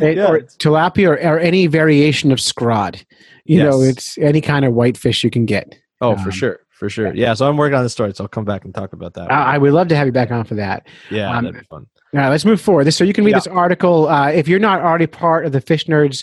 [0.02, 3.04] It- Yeah, or tilapia or, or any variation of scrod.
[3.44, 5.74] You know, it's any kind of white fish you can get.
[6.02, 8.28] oh Um, for sure for sure yeah so i'm working on the story so i'll
[8.28, 10.44] come back and talk about that I, I would love to have you back on
[10.44, 10.86] for that.
[11.10, 12.92] yeah um, that'd be fun All right, let's move forward.
[12.94, 13.38] So you can read Yeah.
[13.38, 14.06] this article.
[14.08, 16.22] Uh, if you're not already part of the Fish Nerds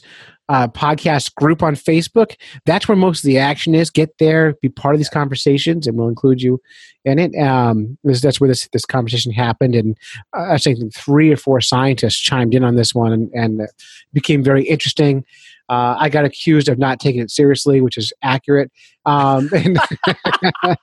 [0.49, 3.89] uh, podcast group on Facebook, that's where most of the action is.
[3.89, 6.61] Get there, be part of these conversations, and we'll include you
[7.03, 7.35] in it.
[7.35, 9.97] Um, this, that's where this this conversation happened, and
[10.37, 13.71] uh, I think three or four scientists chimed in on this one, and, and it
[14.13, 15.25] became very interesting.
[15.67, 18.71] Uh, I got accused of not taking it seriously, which is accurate.
[19.05, 19.79] Um, and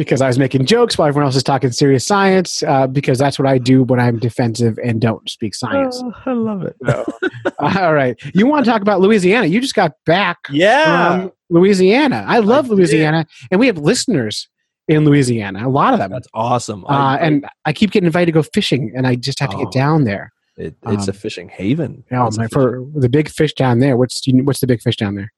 [0.00, 2.62] because I was making jokes while everyone else is talking serious science.
[2.62, 6.00] Uh, because that's what I do when I'm defensive and don't speak science.
[6.04, 6.76] Oh, I love it.
[7.58, 9.46] All right, you want to talk about Louisiana?
[9.46, 11.20] You just got back Yeah.
[11.20, 12.24] from Louisiana.
[12.26, 12.74] I love did.
[12.76, 14.48] Louisiana, and we have listeners
[14.88, 15.66] in Louisiana.
[15.66, 16.10] A lot of them.
[16.10, 16.84] That's awesome.
[16.86, 19.56] Uh, I- and I keep getting invited to go fishing, and I just have to
[19.56, 19.64] Oh.
[19.64, 20.32] get down there.
[20.56, 22.04] it, it's a um, fishing haven.
[22.10, 23.96] Oh, It's a my, for the big fish down there.
[23.96, 25.32] What's what's the big fish down there?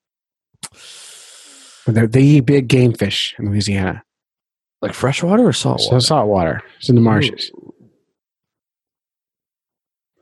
[1.87, 4.03] The, the big game fish in Louisiana.
[4.83, 6.01] Like freshwater or saltwater?
[6.01, 6.63] So salt water.
[6.79, 7.51] It's in the marshes.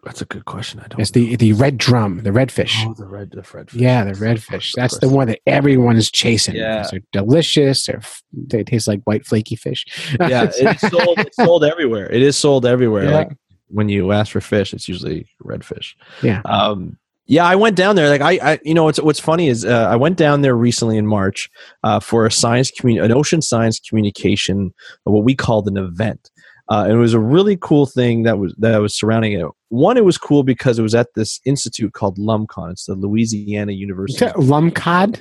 [0.02, 0.80] That's a good question.
[0.80, 1.00] I don't.
[1.00, 2.74] It's the the red drum, the redfish.
[2.86, 3.80] oh, the red, the redfish.
[3.80, 4.72] Yeah, the redfish.
[4.74, 6.54] That's the one that everyone is chasing.
[6.54, 6.86] Yeah.
[6.90, 7.84] They're delicious.
[7.84, 8.00] They're,
[8.32, 9.84] they taste like white flaky fish.
[10.18, 11.18] yeah, it's sold.
[11.18, 12.10] It's sold everywhere.
[12.10, 13.04] It is sold everywhere.
[13.04, 13.14] Yeah.
[13.14, 13.32] Like
[13.68, 15.94] when you ask for fish, it's usually redfish.
[16.22, 16.40] Yeah.
[16.46, 16.98] Um,
[17.30, 18.08] yeah, I went down there.
[18.08, 20.96] Like I, I you know, what's what's funny is uh, I went down there recently
[20.96, 21.48] in March
[21.84, 26.30] uh, for a science commun- an ocean science communication, what we called an event.
[26.68, 29.46] Uh, and it was a really cool thing that was that was surrounding it.
[29.68, 32.72] One, it was cool because it was at this institute called LumCon.
[32.72, 35.20] It's the Louisiana University Lumcod?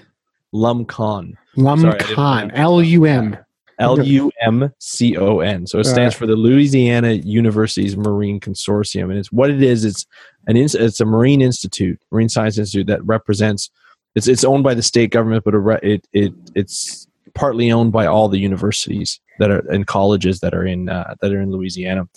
[0.51, 1.33] LumCon.
[1.57, 2.51] Lumcon.
[2.55, 3.37] L U M.
[3.79, 5.65] L U M C O N.
[5.65, 9.85] So it stands for the Louisiana University's Marine Consortium, and it's what it is.
[9.85, 10.05] It's
[10.47, 13.69] an ins- it's a marine institute, marine science institute that represents.
[14.15, 18.27] It's it's owned by the state government, but it, it it's partly owned by all
[18.27, 22.07] the universities that are and colleges that are in uh, that are in Louisiana,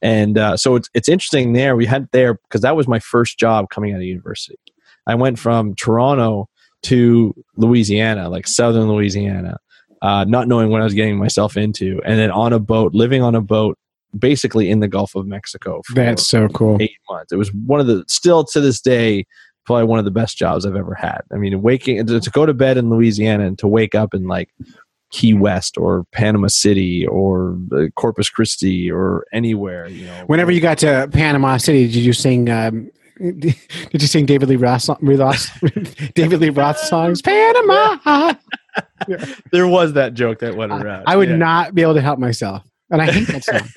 [0.00, 1.76] and uh, so it's it's interesting there.
[1.76, 4.58] We had there because that was my first job coming out of university.
[5.06, 6.48] I went from Toronto
[6.84, 9.58] to Louisiana, like southern Louisiana,
[10.02, 13.22] uh, not knowing what I was getting myself into, and then on a boat, living
[13.22, 13.78] on a boat,
[14.18, 16.76] basically in the Gulf of Mexico for That's so cool.
[16.80, 17.32] eight months.
[17.32, 19.24] It was one of the still to this day
[19.64, 21.20] probably one of the best jobs I've ever had.
[21.32, 24.26] I mean, waking to, to go to bed in Louisiana and to wake up in
[24.26, 24.50] like
[25.10, 30.24] Key West or Panama City or uh, Corpus Christi or anywhere, you know.
[30.26, 32.50] Whenever you got to Panama City, did you sing?
[32.50, 33.54] Um, did
[33.92, 34.88] you sing David Lee Roth
[36.14, 37.22] David Lee Roth songs?
[37.22, 38.34] Panama.
[39.52, 41.04] there was that joke that went around.
[41.06, 41.36] I would Yeah.
[41.36, 43.68] not be able to help myself, and I hate that song.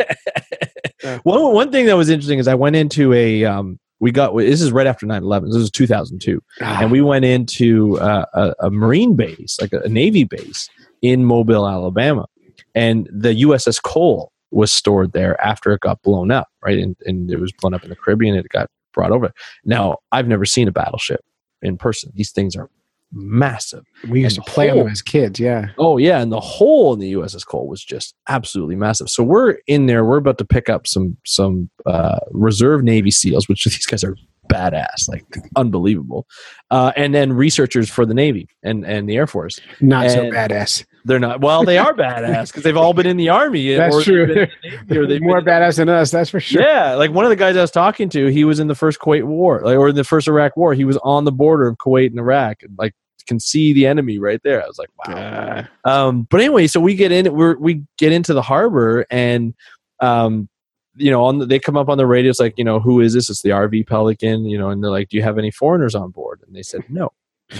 [1.03, 1.19] Yeah.
[1.23, 4.61] one one thing that was interesting is I went into a um, we got this
[4.61, 9.15] is right after 9-11 this is 2002 and we went into uh, a, a marine
[9.15, 10.69] base like a, a navy base
[11.01, 12.25] in mobile alabama
[12.73, 17.31] and the uss cole was stored there after it got blown up right and, and
[17.31, 19.31] it was blown up in the caribbean it got brought over
[19.63, 21.21] now i've never seen a battleship
[21.61, 22.69] in person these things are
[23.11, 25.39] massive we used to and play on them as kids.
[25.39, 25.67] Yeah.
[25.77, 29.09] Oh yeah, and the hole in the USS Cole was just absolutely massive.
[29.09, 30.03] So we're in there.
[30.03, 34.15] We're about to pick up some some uh, reserve Navy SEALs, which these guys are
[34.47, 36.25] badass, like unbelievable.
[36.71, 39.59] Uh, and then researchers for the Navy and and the Air Force.
[39.81, 40.85] Not so badass.
[41.05, 41.41] They're not.
[41.41, 43.75] Well, they are badass because they've all been in the army.
[43.75, 44.47] That's or they've true.
[44.87, 46.11] the or they've More badass than us.
[46.11, 46.61] That's for sure.
[46.61, 48.99] Yeah, like one of the guys I was talking to, he was in the first
[48.99, 50.73] Kuwait War, like, or in the first Iraq War.
[50.73, 52.93] He was on the border of Kuwait and Iraq, and like
[53.25, 54.63] can see the enemy right there.
[54.63, 55.15] I was like, wow.
[55.15, 59.53] Uh, Um, but anyway, so we get in, we're, we get into the harbor and,
[59.99, 60.47] um,
[60.95, 62.29] you know, on the, they come up on the radio.
[62.29, 63.29] It's like, you know, who is this?
[63.29, 66.11] It's the RV Pelican, you know, and they're like, do you have any foreigners on
[66.11, 66.41] board?
[66.45, 67.11] And they said, no.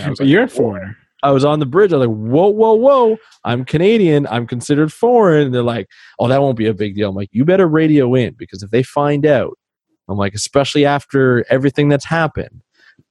[0.04, 0.98] Like, you're a foreigner.
[1.24, 1.92] I was on the bridge.
[1.92, 3.18] I was like, whoa, whoa, whoa.
[3.44, 4.28] I'm Canadian.
[4.28, 5.48] I'm considered foreign.
[5.48, 5.88] And they're like,
[6.20, 7.10] oh, that won't be a big deal.
[7.10, 9.58] I'm like, you better radio in because if they find out,
[10.08, 12.62] I'm like, especially after everything that's happened,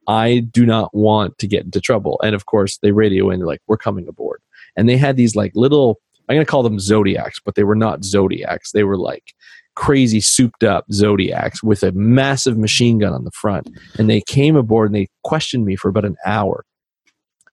[0.06, 2.20] I do not want to get into trouble.
[2.22, 4.42] And of course, they radio in, they're like, we're coming aboard.
[4.76, 7.74] And they had these like little, I'm going to call them Zodiacs, but they were
[7.74, 8.72] not Zodiacs.
[8.72, 9.34] They were like
[9.74, 13.68] crazy souped up Zodiacs with a massive machine gun on the front.
[13.98, 16.64] And they came aboard and they questioned me for about an hour.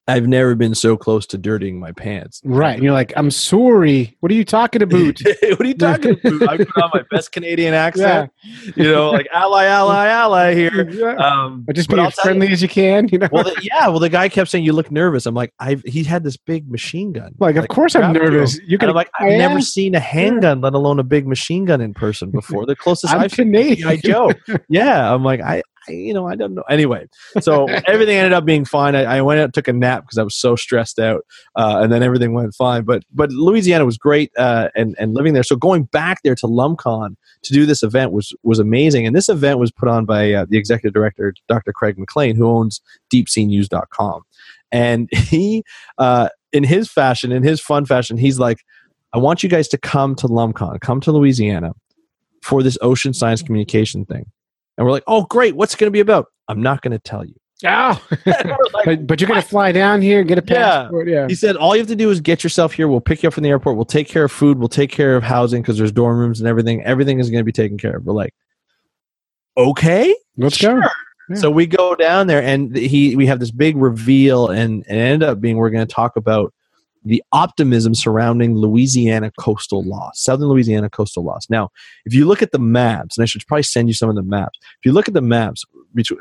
[0.08, 2.40] I've never been so close to dirtying my pants.
[2.44, 2.74] Right.
[2.74, 4.16] And you're like, I'm sorry.
[4.18, 5.20] What are you talking about?
[5.22, 6.48] what are you talking about?
[6.48, 8.32] I put on my best Canadian accent.
[8.74, 10.88] You know, like ally, ally, ally here.
[10.92, 11.14] Yeah.
[11.14, 13.28] Um, just be as tell you- friendly as you can, you know.
[13.30, 13.86] well, the, yeah.
[13.88, 15.24] Well, the guy kept saying you look nervous.
[15.26, 17.34] I'm like, I've he had this big machine gun.
[17.38, 18.58] like, of course I'm nervous.
[18.66, 21.94] You can like, I've never seen a handgun, let alone a big machine gun in
[21.94, 22.66] person before.
[22.66, 23.88] The closest I'm I've seen Canadian.
[23.88, 23.96] G.I.
[23.98, 24.32] Joe.
[24.68, 26.62] Yeah, I'm like, I, I, you know, I don't know.
[26.68, 27.08] Anyway,
[27.40, 28.94] so everything ended up being fine.
[28.94, 31.24] I, I went out, took a nap because I was so stressed out,
[31.56, 32.84] uh, and then everything went fine.
[32.84, 35.42] But but Louisiana was great, uh, and and living there.
[35.42, 39.06] So going back there to LumCon to do this event was was amazing.
[39.06, 41.72] And this event was put on by uh, the executive director, Dr.
[41.72, 42.80] Craig McClain, who owns
[43.12, 44.22] DeepSeaNews.com,
[44.70, 45.64] and he,
[45.98, 48.58] uh, in his fashion, in his fun fashion, he's like,
[49.12, 51.74] I want you guys to come to LumCon, come to Louisiana
[52.42, 54.26] for this ocean science communication thing.
[54.78, 55.54] And we're like, oh, great.
[55.56, 56.26] What's it going to be about?
[56.48, 57.34] I'm not going to tell you.
[57.64, 58.46] Oh, Like,
[58.84, 60.82] but, but you're gonna fly down here, get a Yeah.
[60.82, 61.06] passport.
[61.08, 61.28] Yeah.
[61.28, 62.88] He said, all you have to do is get yourself here.
[62.88, 63.76] We'll pick you up from the airport.
[63.76, 64.58] We'll take care of food.
[64.58, 66.82] We'll take care of housing because there's dorm rooms and everything.
[66.82, 68.04] Everything is going to be taken care of.
[68.04, 68.34] We're like,
[69.56, 70.12] okay.
[70.36, 70.80] Let's go.
[70.80, 70.90] Sure.
[71.28, 71.36] Yeah.
[71.36, 75.00] So we go down there and he we have this big reveal and, and it
[75.00, 76.52] ended up being we're going to talk about
[77.04, 81.48] the optimism surrounding Louisiana coastal loss, southern Louisiana coastal loss.
[81.50, 81.70] Now,
[82.04, 84.22] if you look at the maps, and I should probably send you some of the
[84.22, 84.58] maps.
[84.62, 85.64] If you look at the maps,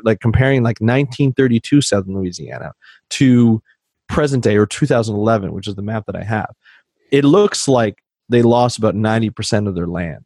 [0.03, 2.73] like comparing like 1932 southern Louisiana
[3.11, 3.61] to
[4.09, 6.53] present day or 2011, which is the map that I have,
[7.11, 10.25] it looks like they lost about 90% of their land.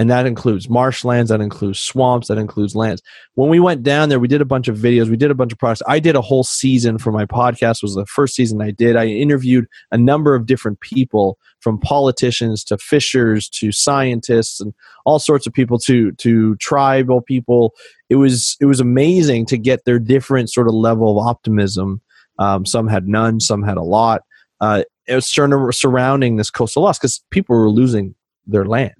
[0.00, 3.02] And that includes marshlands, that includes swamps, that includes lands.
[3.34, 5.52] When we went down there, we did a bunch of videos, we did a bunch
[5.52, 5.82] of products.
[5.86, 7.82] I did a whole season for my podcast.
[7.82, 8.96] Was the first season I did.
[8.96, 14.72] I interviewed a number of different people, from politicians to fishers to scientists and
[15.04, 17.74] all sorts of people to to tribal people.
[18.08, 22.00] It was it was amazing to get their different sort of level of optimism.
[22.38, 24.22] Um, some had none, some had a lot.
[24.62, 28.14] Uh, it was sur- surrounding this coastal loss because people were losing
[28.46, 28.94] their land.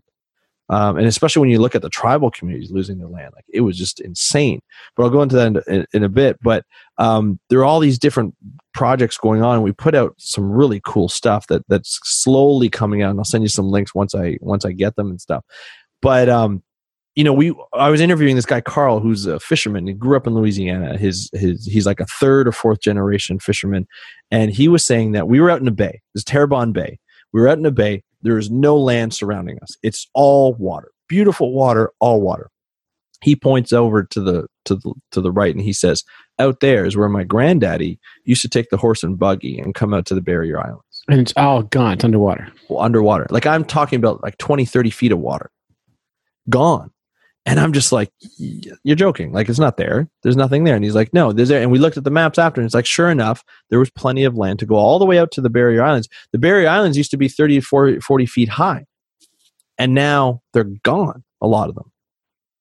[0.70, 3.62] Um, and especially when you look at the tribal communities losing their land, like it
[3.62, 4.60] was just insane.
[4.96, 6.38] But I'll go into that in, in, in a bit.
[6.40, 6.64] But
[6.96, 8.34] um, there are all these different
[8.72, 13.02] projects going on, and we put out some really cool stuff that that's slowly coming
[13.02, 13.10] out.
[13.10, 15.44] And I'll send you some links once I once I get them and stuff.
[16.00, 16.62] But um,
[17.16, 19.88] you know, we I was interviewing this guy Carl, who's a fisherman.
[19.88, 20.96] He grew up in Louisiana.
[20.96, 23.88] His his he's like a third or fourth generation fisherman,
[24.30, 26.98] and he was saying that we were out in a bay, this Terrebonne Bay.
[27.32, 28.02] We were out in a bay.
[28.22, 29.76] There is no land surrounding us.
[29.82, 32.50] It's all water, beautiful water, all water.
[33.22, 36.04] He points over to the to the to the right, and he says,
[36.38, 39.92] "Out there is where my granddaddy used to take the horse and buggy and come
[39.92, 41.94] out to the barrier islands, And it's all gone.
[41.94, 42.48] It's underwater.
[42.68, 43.26] well, underwater.
[43.30, 45.50] Like I'm talking about, like 20, 30 feet of water,
[46.48, 46.90] gone."
[47.46, 49.32] And I'm just like, "You're joking?
[49.32, 50.08] Like it's not there.
[50.22, 52.38] There's nothing there." And he's like, "No, there's there." And we looked at the maps
[52.38, 55.06] after, and it's like, sure enough, there was plenty of land to go all the
[55.06, 56.08] way out to the barrier islands.
[56.32, 58.84] The barrier islands used to be 30 to 40, 40 feet high,
[59.78, 61.24] and now they're gone.
[61.40, 61.90] A lot of them,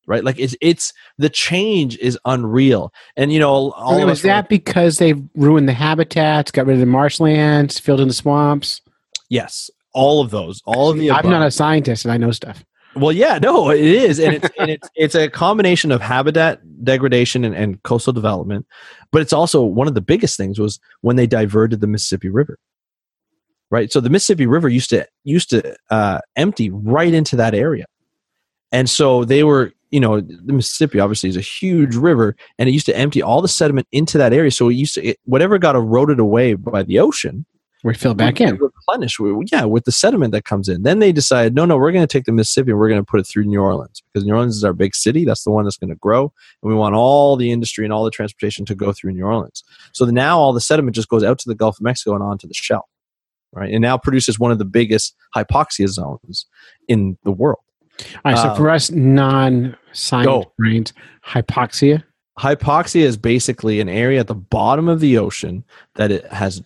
[0.08, 0.24] right?
[0.24, 2.94] Like it's it's the change is unreal.
[3.18, 6.80] And you know, all of was that because they've ruined the habitats, got rid of
[6.80, 8.82] the marshlands, filled in the swamps?
[9.30, 11.12] Yes, all of those, all of the.
[11.12, 12.64] I'm not a scientist and I know stuff.
[12.96, 17.46] Well, yeah, no, it is, and it's and it's it's a combination of habitat degradation
[17.46, 18.66] and, and coastal development,
[19.12, 22.58] but it's also one of the biggest things was when they diverted the Mississippi River.
[23.70, 27.86] Right, so the Mississippi River used to used to uh, empty right into that area,
[28.72, 32.72] and so they were, you know, the Mississippi obviously is a huge river, and it
[32.72, 34.50] used to empty all the sediment into that area.
[34.50, 37.46] So it used to it, whatever got eroded away by the ocean
[37.84, 38.56] We're filled back would in.
[38.58, 40.84] replenish with- Yeah, with the sediment that comes in.
[40.84, 43.06] Then they decided, no, no, we're going to take the Mississippi and we're going to
[43.06, 45.24] put it through New Orleans because New Orleans is our big city.
[45.24, 46.24] That's the one that's going to grow,
[46.62, 49.64] and we want all the industry and all the transportation to go through New Orleans.
[49.94, 52.48] So now all the sediment just goes out to the Gulf of Mexico and onto
[52.48, 52.86] the shelf,
[53.54, 53.72] right?
[53.72, 56.48] And now produces one of the biggest hypoxia zones
[56.90, 57.60] in the world.
[58.26, 60.94] All right, so Um, for us non-science brains,
[61.26, 62.04] hypoxia.
[62.40, 65.64] Hypoxia is basically an area at the bottom of the ocean
[65.96, 66.62] that it has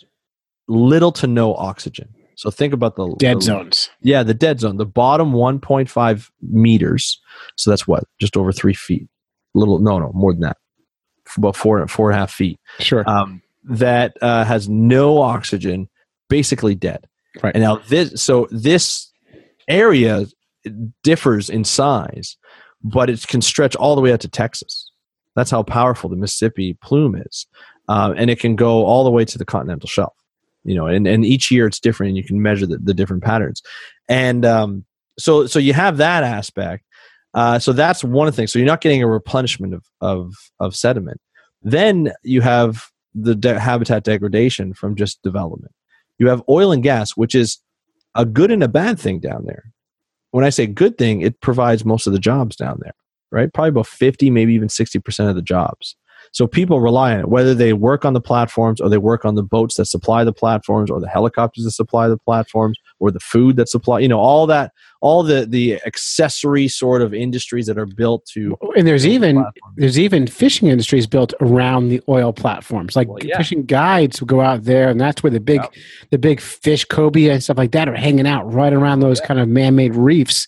[0.68, 2.08] little to no oxygen.
[2.36, 3.90] So think about the Dead the- zones.
[4.02, 7.22] Yeah, the dead zone, the bottom 1.5 meters.
[7.56, 9.08] So that's what, just over three feet.
[9.54, 10.58] Little, no, no, more than that.
[11.38, 12.60] About four, and four and a half feet.
[12.80, 13.08] Sure.
[13.08, 15.88] Um, that uh, has no oxygen,
[16.28, 17.08] basically dead.
[17.42, 17.56] Right.
[17.56, 19.12] And now this, so this
[19.68, 20.26] area
[21.04, 22.36] differs in size,
[22.84, 24.90] but it can stretch all the way out to Texas.
[25.36, 27.48] That's how powerful the Mississippi plume is,
[27.88, 30.14] um, and it can go all the way to the continental shelf.
[30.64, 33.24] You know, and, and each year it's different, and you can measure the, the different
[33.24, 33.62] patterns.
[34.08, 34.86] And um,
[35.20, 36.86] so, so you have that aspect.
[37.34, 38.48] Uh, so that's one thing.
[38.48, 41.20] So you're not getting a replenishment of of, of sediment.
[41.62, 45.74] Then you have the de- habitat degradation from just development.
[46.20, 47.60] You have oil and gas, which is
[48.16, 49.72] a good and a bad thing down there.
[50.32, 52.96] When I say good thing, it provides most of the jobs down there,
[53.32, 53.54] right?
[53.54, 55.96] Probably about 50, maybe even 60% of the jobs.
[56.34, 59.36] So people rely on it, whether they work on the platforms or they work on
[59.36, 63.20] the boats that supply the platforms or the helicopters that supply the platforms or the
[63.20, 67.78] food that supply, you know, all that, all the, the accessory sort of industries that
[67.78, 68.58] are built to.
[68.76, 69.76] and there's even platforms.
[69.78, 72.96] there's even fishing industries built around the oil platforms.
[72.96, 73.38] Like Well, yeah.
[73.38, 75.62] fishing guides will go out there, and that's where the big
[76.10, 79.40] the big fish cobia and stuff like that are hanging out right around those kind
[79.40, 80.48] of man-made reefs.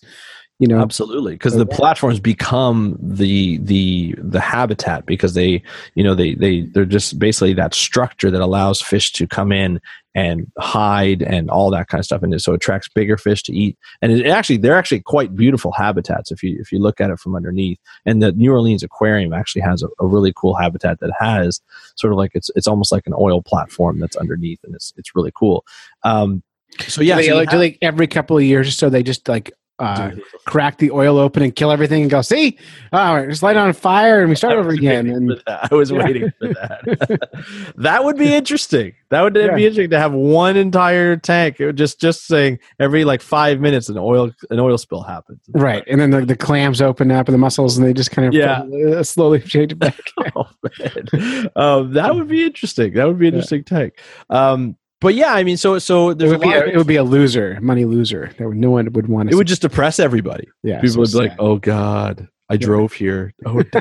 [0.58, 5.62] You know, absolutely because So the platforms become the the the habitat because they
[5.94, 9.82] you know they they they're just basically that structure that allows fish to come in
[10.14, 13.42] and hide and all that kind of stuff and it so it attracts bigger fish
[13.42, 13.76] to eat.
[14.00, 17.20] And it actually they're actually quite beautiful habitats if you if you look at it
[17.20, 17.78] from underneath.
[18.06, 21.60] And the new orleans aquarium actually has a, a really cool habitat that has
[21.96, 25.14] sort of like it's it's almost like an oil platform that's underneath and it's it's
[25.14, 25.66] really cool.
[26.02, 26.42] Um
[26.88, 29.02] so yeah do they, so like, do they every couple of years or so they
[29.02, 30.10] just like uh,
[30.46, 32.58] crack the oil open and kill everything and go, see,
[32.92, 35.06] oh, just light on fire and we start over again.
[35.10, 35.42] And.
[35.46, 35.98] I was Yeah.
[36.04, 37.72] waiting for that.
[37.76, 38.94] that would be interesting.
[39.10, 39.54] That would Yeah.
[39.54, 41.60] be interesting to have one entire tank.
[41.60, 45.40] It would just just saying every like five minutes an oil an oil spill happens.
[45.50, 48.26] right, and then the, the clams open up and the mussels, and they just kind
[48.28, 48.62] of Yeah.
[48.96, 50.00] uh, slowly change back.
[50.34, 50.48] oh
[50.80, 52.94] man, um, that would be interesting.
[52.94, 53.38] That would be an Yeah.
[53.40, 54.00] interesting take.
[54.30, 54.76] Um,
[55.06, 56.86] but yeah, I mean, so so It there's a would be a, of- it would
[56.88, 58.32] be a loser, money loser.
[58.38, 59.34] That would, no one would want to.
[59.34, 60.48] it would just depress everybody.
[60.64, 63.32] yeah, People so would be like, "Oh God, I drove here.
[63.44, 63.62] Oh,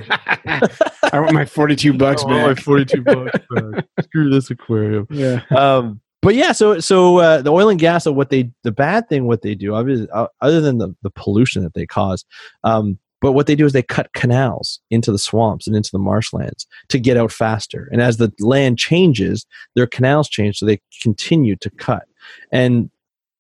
[0.46, 3.86] I want my forty-two bucks I want my forty-two bucks back.
[4.04, 8.14] Screw this aquarium." Yeah, um, but yeah, so so uh, the oil and gas, of
[8.16, 11.64] what they the bad thing, what they do, obviously, uh, other than the, the pollution
[11.64, 12.24] that they cause,
[12.64, 16.00] um, but what they do is they cut canals into the swamps and into the
[16.00, 17.90] marshlands to get out faster.
[17.92, 19.46] And as the land changes,
[19.76, 22.06] their canals change, so they continue to cut.
[22.52, 22.90] And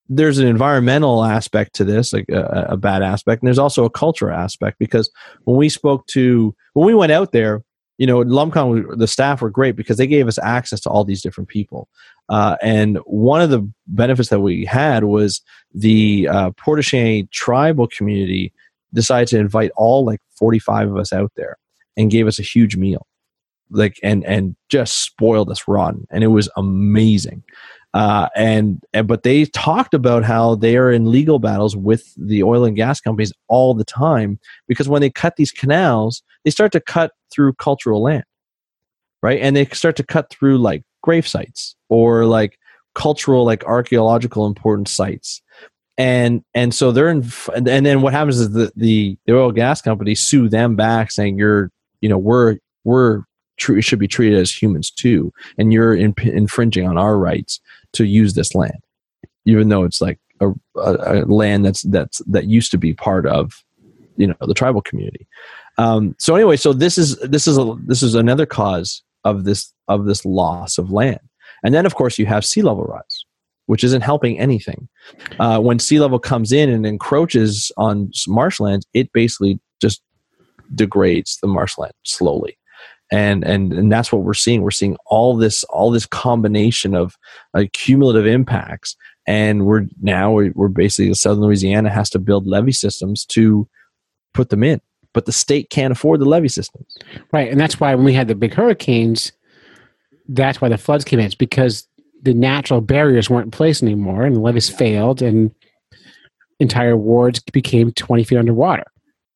[0.07, 3.89] there's an environmental aspect to this, like a, a bad aspect, and there's also a
[3.89, 5.09] cultural aspect because
[5.43, 7.63] when we spoke to when we went out there,
[7.97, 11.21] you know, Lumcon, the staff were great because they gave us access to all these
[11.21, 11.87] different people.
[12.27, 15.41] Uh, and one of the benefits that we had was
[15.73, 18.51] the uh, Pointe-au-Chien tribal community
[18.95, 21.57] decided to invite all like 45 of us out there
[21.95, 23.05] and gave us a huge meal.
[23.71, 27.43] Like and and just spoiled us rotten and it was amazing.
[27.95, 32.43] Uh, and, and but they talked about how they are in legal battles with the
[32.43, 34.37] oil and gas companies all the time
[34.67, 38.25] because when they cut these canals they start to cut through cultural land
[39.25, 39.41] right?
[39.41, 42.59] And they start to cut through like grave sites or like
[42.93, 45.41] cultural like archaeological important sites
[45.97, 49.81] and and so they're in and then what happens is the the, the oil gas
[49.81, 51.71] companies sue them back saying you're
[52.01, 53.23] you know we're we're
[53.57, 55.31] tr- should be treated as humans too.
[55.57, 57.59] And you're in, infringing on our rights
[57.93, 58.85] to use this land
[59.45, 63.25] even though it's like a, a, a land that's that's that used to be part
[63.25, 63.63] of
[64.17, 65.27] you know the tribal community.
[65.77, 69.73] Um, so anyway so this is this is a this is another cause of this
[69.87, 71.19] of this loss of land.
[71.63, 73.25] And then of course you have sea level rise
[73.67, 74.87] which isn't helping anything.
[75.39, 80.01] Uh, when sea level comes in and encroaches on marshlands it basically just
[80.73, 82.57] degrades the marshland slowly.
[83.11, 84.61] And and and that's what we're seeing.
[84.61, 87.15] We're seeing all this all this combination of
[87.53, 88.95] uh, cumulative impacts.
[89.27, 93.67] And we're now we're, we're basically southern louisiana has to build levee systems to
[94.33, 94.81] put them in
[95.15, 96.97] but the state can't afford the levee systems.
[97.31, 99.31] Right, and that's why when we had the big hurricanes,
[100.27, 101.25] that's why the floods came in.
[101.25, 101.87] It's because
[102.25, 105.51] the natural barriers weren't in place anymore, and the levees failed, and
[106.59, 108.83] entire wards became twenty feet underwater.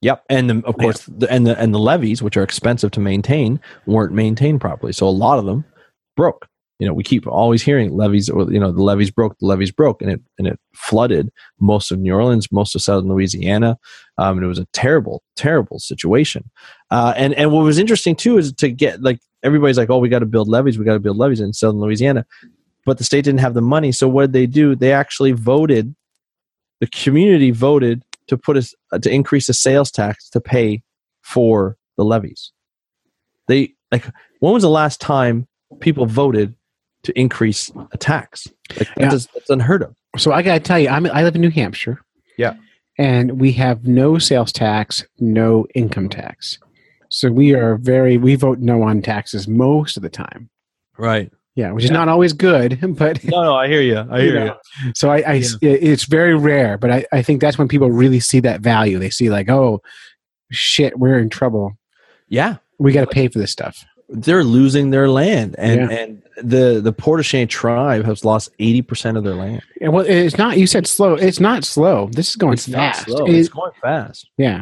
[0.02, 3.00] Yep, and the, of course, the, and the and the levees, which are expensive to
[3.00, 4.92] maintain, weren't maintained properly.
[4.92, 5.64] So a lot of them
[6.18, 6.48] broke.
[6.80, 8.30] You know, we keep always hearing levees.
[8.30, 11.30] You know, the levees broke, the levees broke, and it and it flooded
[11.60, 13.78] most of New Orleans, most of southern Louisiana,
[14.18, 16.50] um, and it was a terrible, terrible situation.
[16.90, 20.08] Uh, and and what was interesting too is to get like everybody's like, oh, we
[20.08, 22.26] got to build levees, we got to build levees in southern Louisiana,
[22.86, 23.92] but the state didn't have the money.
[23.92, 24.76] So what did they do?
[24.76, 25.96] They actually voted.
[26.80, 30.82] The community voted to put us uh, to increase the sales tax to pay
[31.22, 32.52] for the levies.
[33.48, 34.06] They like
[34.40, 35.48] when was the last time
[35.82, 36.56] people voted
[37.04, 38.48] to increase a tax?
[38.78, 39.10] Like Yeah.
[39.10, 39.96] that's, that's unheard of.
[40.18, 42.02] So I got to tell you, I'm, I live in New Hampshire.
[42.38, 42.56] Yeah.
[42.98, 46.60] And we have no sales tax, no income tax.
[47.10, 50.50] So we are very, we vote no on taxes most of the time.
[50.98, 51.32] Right.
[51.60, 51.98] Yeah, which is Yeah.
[51.98, 53.98] not always good, but No, no, I hear you.
[53.98, 54.58] I You hear know.
[54.96, 58.40] so I, I it's very rare, but I, I think that's when people really see
[58.42, 58.98] that value.
[59.00, 59.82] They see like, oh,
[60.52, 61.74] shit, we're in trouble.
[62.28, 62.58] Yeah.
[62.78, 63.84] We got to pay for this stuff.
[64.08, 65.98] They're losing their land, and Yeah.
[65.98, 69.62] and the the Pointe-au-Chien tribe has lost eighty percent of their land.
[69.82, 70.58] And well, it's not.
[70.58, 71.14] You said slow.
[71.14, 72.10] It's not slow.
[72.12, 73.06] This is going It's not fast.
[73.08, 73.26] slow.
[73.28, 74.28] It- It's going fast.
[74.38, 74.62] yeah.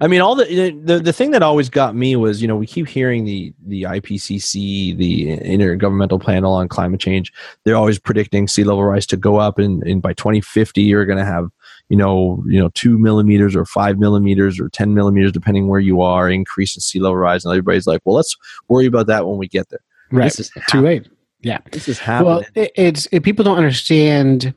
[0.00, 0.44] I mean, all the,
[0.84, 3.82] the the thing that always got me was, you know, we keep hearing the the
[3.82, 7.32] IPCC, the Intergovernmental Panel on Climate Change.
[7.64, 11.18] They're always predicting sea level rise to go up, and, and by 2050, you're going
[11.18, 11.48] to have,
[11.88, 16.02] you know, you know, two millimeters or five millimeters or 10 millimeters, depending where you
[16.02, 17.44] are, increase in sea level rise.
[17.44, 18.36] And everybody's like, well, let's
[18.68, 19.82] worry about that when we get there.
[20.10, 20.24] Right.
[20.24, 21.08] This is Too late.
[21.40, 21.58] Yeah.
[21.70, 22.32] This is happening.
[22.32, 24.54] Well, it, it's it, people don't understand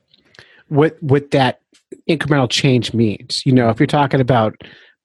[0.69, 1.61] what what that
[2.09, 3.45] incremental change means.
[3.45, 4.55] You know, if you're talking about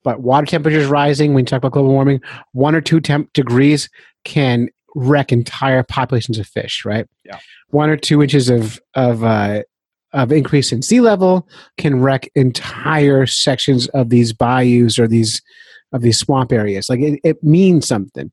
[0.03, 3.89] but water temperatures rising when you talk about global warming, one or two temp degrees
[4.23, 7.07] can wreck entire populations of fish, right?
[7.23, 7.39] Yeah.
[7.69, 9.63] One or two inches of of uh,
[10.11, 11.47] of increase in sea level
[11.77, 15.41] can wreck entire sections of these bayous or these
[15.91, 16.89] of these swamp areas.
[16.89, 18.31] Like it, it means something.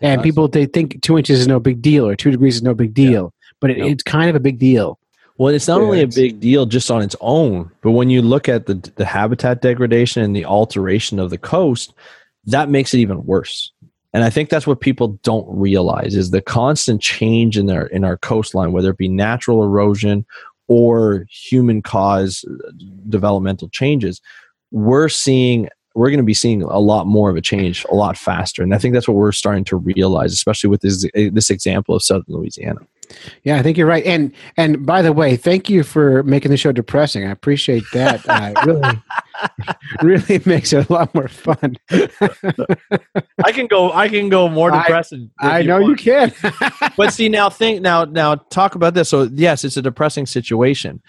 [0.00, 0.24] And does.
[0.24, 2.94] people they think two inches is no big deal or two degrees is no big
[2.94, 4.98] deal, but it, it's kind of a big deal.
[5.40, 8.20] Well, it's not Yeah, only a big deal just on its own, but when you
[8.20, 11.94] look at the the habitat degradation and the alteration of the coast,
[12.44, 13.72] that makes it even worse.
[14.12, 18.04] And I think that's what people don't realize is the constant change in our in
[18.04, 20.26] our coastline, whether it be natural erosion
[20.68, 22.70] or human cause uh,
[23.08, 24.20] developmental changes.
[24.72, 28.18] We're seeing we're going to be seeing a lot more of a change a lot
[28.18, 31.94] faster, and I think that's what we're starting to realize, especially with this this example
[31.94, 32.80] of Southern Louisiana.
[33.44, 34.04] Yeah, I think you're right.
[34.04, 37.24] And and by the way, thank you for making the show depressing.
[37.26, 38.26] I appreciate that.
[38.28, 38.98] Uh, really,
[40.02, 41.76] really makes it a lot more fun.
[41.90, 43.92] I can go.
[43.92, 45.30] I can go more depressing.
[45.40, 45.98] I know you want.
[45.98, 46.32] can.
[46.96, 51.00] but see now think now now talk about this so yes it's a depressing situation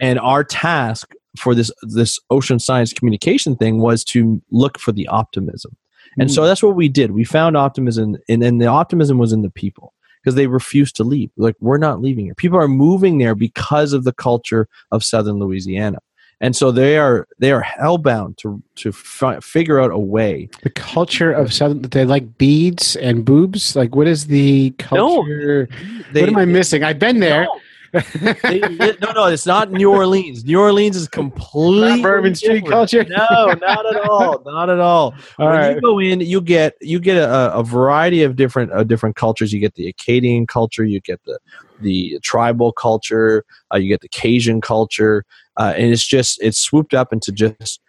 [0.00, 5.06] and our task for this this ocean science communication thing was to look for the
[5.08, 5.76] optimism
[6.18, 6.34] and Mm.
[6.34, 9.50] so that's what we did we found optimism and then the optimism was in the
[9.50, 13.34] people because they refuse to leave like we're not leaving here people are moving there
[13.34, 15.98] because of the culture of southern louisiana
[16.42, 20.70] and so they are they are hellbound to to fi- figure out a way the
[20.70, 23.76] culture of southern they like beads and boobs.
[23.76, 25.68] Like what is the culture?
[26.12, 26.82] they, what am I missing?
[26.82, 27.46] I've been there.
[27.92, 28.60] They
[29.02, 30.44] no, no, it's not New Orleans.
[30.44, 33.04] New Orleans is completely Not Bourbon Street culture?
[33.04, 34.42] No, not at all.
[34.46, 35.14] Not at all.
[35.38, 35.74] All when right.
[35.74, 39.52] you go in, you get you get a, a variety of different uh, different cultures.
[39.52, 41.38] You get the Acadian culture, you get the
[41.80, 45.24] the tribal culture, uh, you get the Cajun culture,
[45.58, 47.80] uh, and it's just it's swooped up into just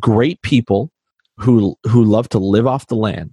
[0.00, 0.90] great people
[1.36, 3.32] who who love to live off the land,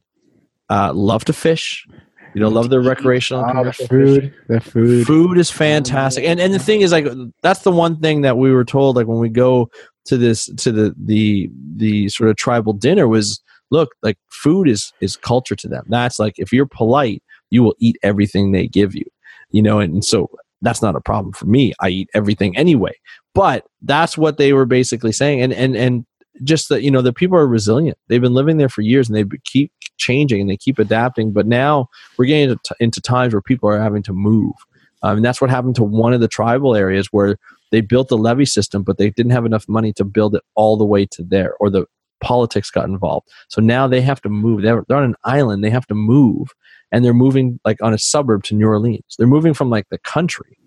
[0.69, 1.87] uh, love to fish,
[2.33, 5.07] you know, love their recreational Oh, the food, the food.
[5.07, 6.23] food is fantastic.
[6.25, 7.07] And and the thing is like
[7.41, 9.69] that's the one thing that we were told like when we go
[10.05, 14.93] to this to the the the sort of tribal dinner was look like food is
[15.01, 15.85] is culture to them.
[15.87, 19.05] That's like if you're polite you will eat everything they give you
[19.51, 20.29] you know and, so
[20.61, 21.73] that's not a problem for me.
[21.79, 22.93] I eat everything anyway.
[23.33, 25.41] But that's what they were basically saying.
[25.41, 26.05] And and and
[26.43, 27.97] just that you know the people are resilient.
[28.07, 31.45] They've been living there for years and they keep changing and they keep adapting but
[31.45, 31.87] now
[32.17, 34.53] we're getting into, into times where people are having to move.
[35.01, 37.37] Um, and that's what happened to one of the tribal areas where
[37.71, 40.77] they built the levee system but they didn't have enough money to build it all
[40.77, 41.85] the way to there or the
[42.21, 43.27] politics got involved.
[43.47, 44.61] So now they have to move.
[44.61, 45.63] They're, they're on an island.
[45.63, 46.49] They have to move
[46.91, 49.15] and they're moving like on a suburb to new orleans.
[49.17, 50.57] They're moving from like the country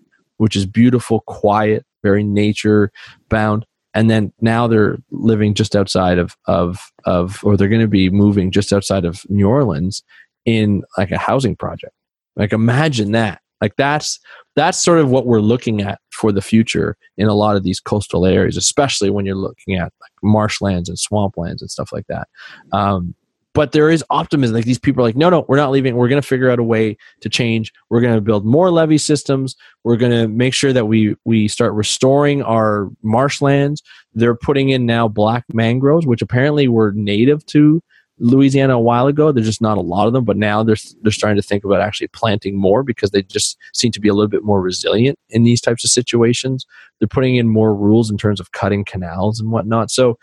[0.43, 2.91] which is beautiful quiet very nature
[3.29, 3.65] bound
[3.95, 8.11] and then now they're living just outside of of of or they're going to be
[8.11, 10.03] moving just outside of new orleans
[10.45, 11.95] in like a housing project.
[12.37, 13.41] Like imagine that.
[13.61, 14.19] Like that's
[14.57, 17.81] that's sort of what we're looking at for the future in a lot of these
[17.81, 22.29] coastal areas especially when you're looking at like marshlands and swamplands and stuff like that.
[22.73, 23.15] Um,
[23.55, 26.09] but there is optimism like these people are like no no we're not leaving we're
[26.09, 29.57] going to figure out a way to change we're going to build more levee systems
[29.85, 33.83] we're going to make sure that we we start restoring our marshlands
[34.15, 37.83] they're putting in now black mangroves which apparently were native to
[38.19, 39.33] Louisiana a while ago.
[39.33, 41.81] There's just not a lot of them, but now they're they're starting to think about
[41.81, 45.43] actually planting more because they just seem to be a little bit more resilient in
[45.43, 46.65] these types of situations.
[46.99, 49.91] They're putting in more rules in terms of cutting canals and whatnot.
[49.91, 50.19] So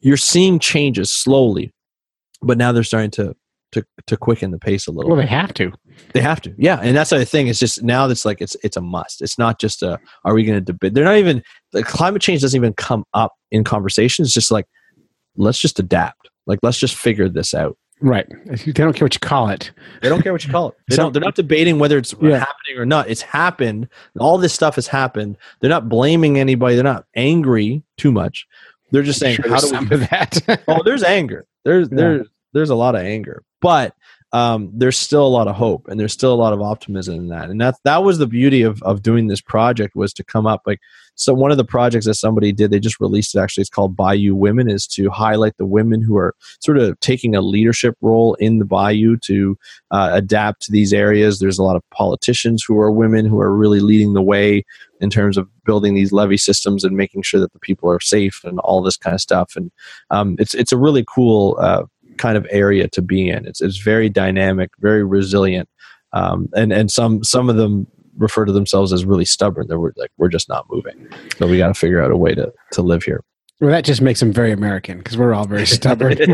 [0.00, 1.72] you're seeing changes slowly,
[2.42, 3.34] but now they're starting to
[3.72, 5.10] to to quicken the pace a little.
[5.10, 5.72] Well, they have to.
[6.14, 7.48] They have to, yeah, and that's the other thing.
[7.48, 9.20] It's just now that's like it's it's a must.
[9.22, 10.94] It's not just a are we going to debate?
[10.94, 14.24] They're not even the climate change doesn't even come up in conversation.
[14.24, 14.66] It's just like
[15.36, 16.30] let's just adapt.
[16.46, 17.76] Like let's just figure this out.
[18.02, 18.26] Right.
[18.44, 19.70] They don't care what you call it.
[20.02, 20.74] They don't care what you call it.
[20.88, 21.12] They So- don't.
[21.12, 22.38] They're not debating whether it's Yeah.
[22.38, 23.08] happening or not.
[23.08, 23.88] It's happened.
[24.20, 25.38] All this stuff has happened.
[25.60, 26.74] They're not blaming anybody.
[26.74, 28.46] They're not angry too much.
[28.90, 30.62] They're just saying, Sure, how do we of that?
[30.68, 31.44] oh, there's anger.
[31.64, 31.96] There's Yeah.
[31.96, 33.94] there's there's a lot of anger, but
[34.32, 37.28] um, there's still a lot of hope and there's still a lot of optimism in
[37.28, 37.50] that.
[37.50, 40.62] And that that was the beauty of of doing this project was to come up
[40.66, 40.80] like
[41.16, 41.34] so.
[41.34, 43.40] One of the projects that somebody did, they just released it.
[43.40, 47.34] Actually, it's called Bayou Women, is to highlight the women who are sort of taking
[47.34, 49.58] a leadership role in the Bayou to
[49.90, 51.38] uh, adapt to these areas.
[51.38, 54.64] There's a lot of politicians who are women who are really leading the way
[55.00, 58.42] in terms of building these levee systems and making sure that the people are safe
[58.44, 59.56] and all this kind of stuff.
[59.56, 59.70] And
[60.10, 61.84] um, it's it's a really cool uh,
[62.16, 63.46] kind of area to be in.
[63.46, 65.68] It's it's very dynamic, very resilient,
[66.12, 67.86] um, and and some some of them
[68.16, 69.66] refer to themselves as really stubborn.
[69.68, 71.08] They're like we're just not moving.
[71.38, 73.22] So we got to figure out a way to to live here.
[73.58, 76.18] Well, that just makes them very American because we're all very stubborn.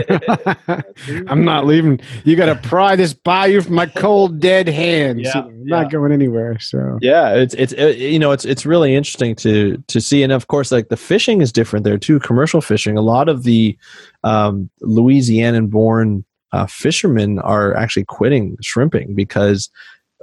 [1.28, 2.00] I'm not leaving.
[2.24, 5.20] You got to pry this bayou from my cold, dead hands.
[5.22, 6.58] Yeah, I'm not going anywhere.
[6.58, 10.32] So Yeah, it's it's it, you know it's it's really interesting to to see, and
[10.32, 12.18] of course, like the fishing is different there too.
[12.18, 13.78] Commercial fishing, a lot of the
[14.24, 19.70] um, Louisianan-born uh, fishermen are actually quitting shrimping because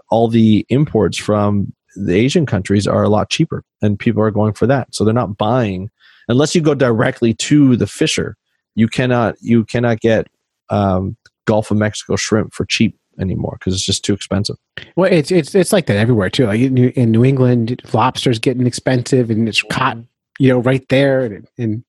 [0.09, 4.53] all the imports from the Asian countries are a lot cheaper, and people are going
[4.53, 4.93] for that.
[4.93, 5.89] So they're not buying
[6.27, 8.37] unless you go directly to the fisher.
[8.75, 10.27] You cannot you cannot get
[10.69, 14.55] um, Gulf of Mexico shrimp for cheap anymore because it's just too expensive.
[14.95, 16.45] well, it's it's it's like that everywhere too.
[16.45, 19.97] Like in New, in New England, lobster's getting expensive, and it's caught
[20.37, 21.25] you know right there.
[21.25, 21.83] And, and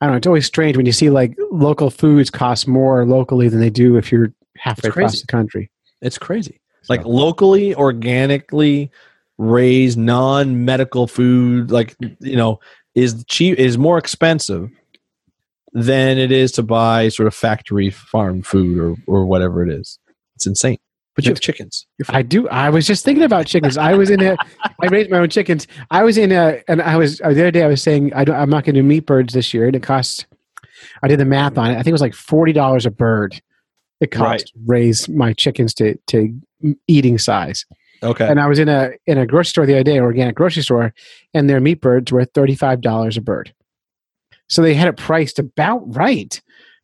[0.00, 0.16] I don't know.
[0.16, 3.96] It's always strange when you see like local foods cost more locally than they do
[3.96, 5.70] if you're halfway across the country.
[6.00, 6.60] It's crazy.
[6.88, 8.90] Like locally, organically
[9.38, 12.60] raised, non-medical food, like you know,
[12.94, 14.70] is cheap is more expensive
[15.72, 19.98] than it is to buy sort of factory farm food or or whatever it is.
[20.36, 20.78] It's insane.
[21.14, 21.86] But you have chickens.
[22.08, 22.48] I do.
[22.48, 23.78] I was just thinking about chickens.
[23.78, 24.36] I was in a.
[24.82, 25.68] I raised my own chickens.
[25.92, 27.62] I was in a, and I was the other day.
[27.62, 29.76] I was saying I don't, I'm not going to do meat birds this year, and
[29.76, 30.26] it costs.
[31.04, 31.74] I did the math on it.
[31.74, 33.40] I think it was like forty dollars a bird.
[34.00, 34.40] It cost Right.
[34.40, 36.38] to raise my chickens to to
[36.88, 37.64] eating size.
[38.02, 38.26] Okay.
[38.28, 40.92] And I was in a in a grocery store the other day, organic grocery store,
[41.32, 43.54] and their meat birds were thirty five dollars a bird.
[44.48, 46.40] So they had it priced about right,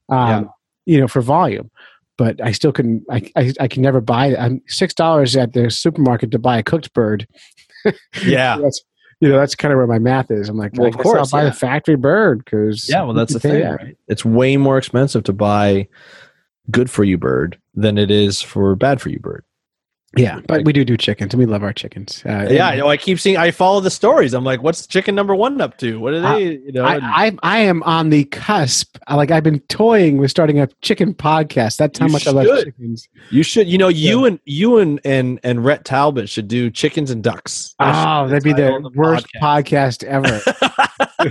[0.09, 0.45] um, Yeah.
[0.87, 1.71] you know, for volume.
[2.17, 3.05] But I still couldn't.
[3.11, 4.37] I I, I can never buy.
[4.37, 7.27] I'm six dollars at the supermarket to buy a cooked bird.
[8.25, 8.57] yeah.
[8.59, 8.83] That's
[9.21, 10.49] you know that's kind of where my math is.
[10.49, 11.51] I'm like, Well, I of course, I'll buy yeah.
[11.51, 13.97] the factory bird because Yeah, well that's the thing, right?
[14.09, 15.89] It's way more expensive to buy
[16.71, 19.45] good for you bird than it is for bad for you bird.
[20.17, 22.25] Yeah, but we do do chickens, and we love our chickens.
[22.27, 22.89] Uh, Yeah, I and know.
[22.89, 23.37] I keep seeing.
[23.37, 24.35] I follow the stories.
[24.35, 26.01] I'm like, what's chicken number one up to?
[26.01, 26.57] What are they?
[26.57, 26.97] You know, I,
[27.29, 28.99] I I am on the cusp.
[29.09, 31.77] Like I've been toying with starting a chicken podcast.
[31.77, 33.09] That's how You much I love chickens.
[33.31, 33.69] you should.
[33.69, 37.77] You know, you and you and and and Rhett Talbot should do chickens and ducks.
[37.79, 40.43] That should Oh, that'd be the of worst podcast ever.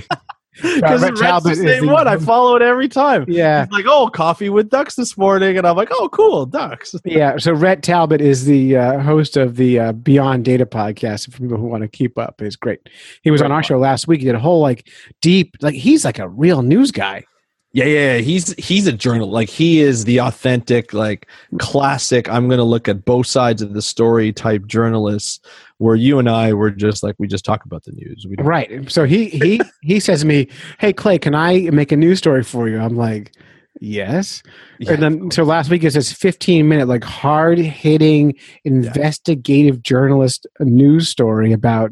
[0.61, 2.07] Because Rhett Talbot the same the- one.
[2.07, 3.25] I follow it every time.
[3.27, 6.95] yeah, He's like, oh, coffee with ducks this morning, and I'm like, oh, cool, ducks.
[7.05, 7.37] yeah.
[7.37, 11.31] So Rhett Talbot is the uh, host of the uh, Beyond Data podcast.
[11.31, 12.89] For people who want to keep up, is great.
[13.21, 14.19] He was on our show last week.
[14.19, 14.87] He did a whole like
[15.21, 17.23] deep, like he's like a real news guy.
[17.71, 18.17] Yeah, yeah, yeah.
[18.17, 19.29] He's he's a journal.
[19.29, 21.27] Like he is the authentic, like
[21.59, 22.27] classic.
[22.27, 25.45] I'm gonna look at both sides of the story type journalist.
[25.77, 28.25] Where you and I were just like we just talk about the news.
[28.27, 28.91] We Right.
[28.91, 30.47] So he he he says to me,
[30.79, 33.33] "Hey Clay, can I make a news story for you?" I'm like,
[33.79, 34.41] "Yes."
[34.79, 34.93] Yeah.
[34.93, 38.33] And then so last week it says 15 minute like hard hitting
[38.65, 41.91] investigative journalist news story about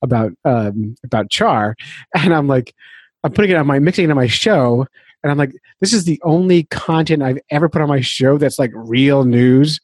[0.00, 1.76] about um about Char,
[2.16, 2.74] and I'm like,
[3.22, 4.86] I'm putting it on my mixing it on my show,
[5.22, 8.58] and I'm like, this is the only content I've ever put on my show that's
[8.58, 9.80] like real news.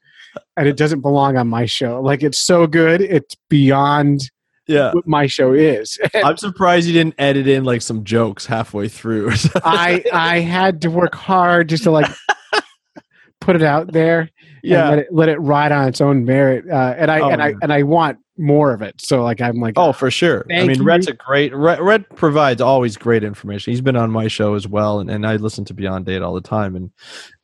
[0.57, 2.01] And it doesn't belong on my show.
[2.01, 4.31] Like it's so good, it's beyond
[4.67, 4.93] yeah.
[4.93, 5.99] what my show is.
[6.15, 9.33] I'm surprised you didn't edit in like some jokes halfway through.
[9.65, 12.11] I I had to work hard just to like
[13.41, 14.21] put it out there.
[14.21, 14.31] and
[14.63, 14.89] yeah.
[14.89, 16.69] let it let it ride on its own merit.
[16.69, 18.95] Uh, and I Oh, and I and I want more of it.
[19.01, 20.45] So like I'm like Oh, for sure.
[20.51, 20.91] I mean, you.
[20.91, 21.55] A great.
[21.55, 23.73] Rhett, Rhett provides always great information.
[23.73, 26.35] He's been on my show as well, and, and I listen to Beyond Data all
[26.35, 26.91] the time, and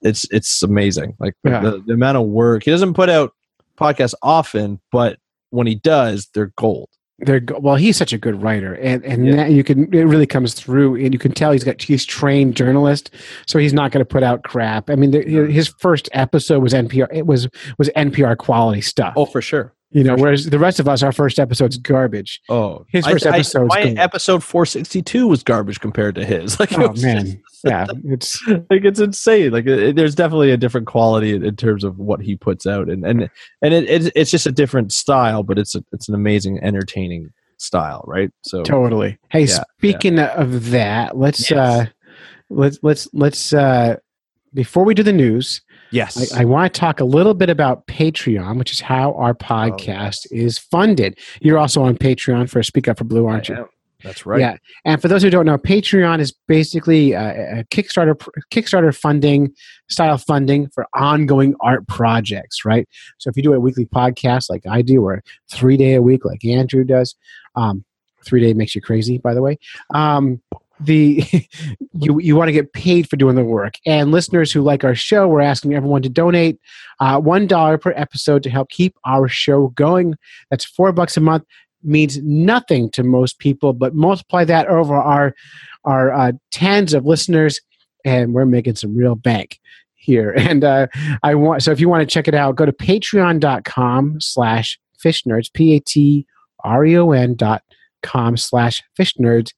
[0.03, 1.15] it's it's amazing.
[1.19, 1.61] Like Yeah.
[1.61, 3.33] the, the amount of work he doesn't put out
[3.79, 5.19] podcasts often, but
[5.51, 6.89] when he does, they're gold.
[7.19, 7.77] they're go- well.
[7.77, 9.37] He's such a good writer, and and Yeah.
[9.37, 12.57] that you can it really comes through, and you can tell he's got he's trained
[12.57, 13.11] journalist,
[13.47, 14.91] so he's not going to put out crap.
[14.91, 17.09] I mean, the, his first episode was NPR.
[17.13, 19.15] It was was NPR quality stuff.
[19.17, 19.73] Oh, for sure.
[19.93, 22.41] You know, whereas the rest of us, our first episode's garbage.
[22.49, 23.99] Oh, His first I- episode's my good.
[23.99, 26.57] episode 462 was garbage compared to his.
[26.61, 29.53] Like, Oh man, just- yeah, it's like it's insane.
[29.53, 32.89] Like it, there's definitely a different quality in, in terms of what he puts out,
[32.89, 33.31] and and
[33.63, 37.31] and it, it's it's just a different style, but it's a, it's an amazing, entertaining
[37.59, 38.31] style, right?
[38.43, 39.19] So Totally.
[39.31, 41.53] Hey, Yeah, speaking of that, let's Yes.
[41.59, 41.87] uh
[42.51, 43.97] let's let's let's uh
[44.55, 45.61] before we do the news,
[45.93, 49.31] yes, I, I want to talk a little bit about Patreon, which is how our
[49.31, 51.19] Oh, podcast is funded.
[51.41, 53.69] You're also on Patreon for Speak Up for Blue, aren't you?
[54.03, 54.41] That's right.
[54.41, 54.57] Yeah.
[54.85, 58.17] And for those who don't know, Patreon is basically a, a Kickstarter
[58.51, 59.53] Kickstarter funding
[59.89, 62.89] style funding for ongoing art projects, right?
[63.19, 65.23] So if you do a weekly podcast like I do, or
[65.53, 67.15] three day a week like Andrew does,
[67.55, 67.85] um,
[68.25, 69.59] three day makes you crazy, by the way.
[69.95, 70.41] Um,
[70.85, 71.25] the
[71.95, 73.75] you you want to get paid for doing the work.
[73.87, 76.59] And listeners who like our show, we're asking everyone to donate
[77.01, 80.17] uh, one dollar per episode to help keep our show going.
[80.51, 81.45] That's four bucks a month.
[81.83, 85.35] Means nothing to most people, but multiply that over our
[85.85, 87.61] our uh, tens of listeners,
[88.05, 89.59] and we're making some real bank
[89.95, 90.35] here.
[90.37, 90.87] And uh,
[91.23, 95.25] I want so if you want to check it out, go to patreon.com slash fish
[95.25, 96.27] nerds, P A T
[96.63, 97.63] R E O N dot
[98.03, 99.53] com slash fish nerds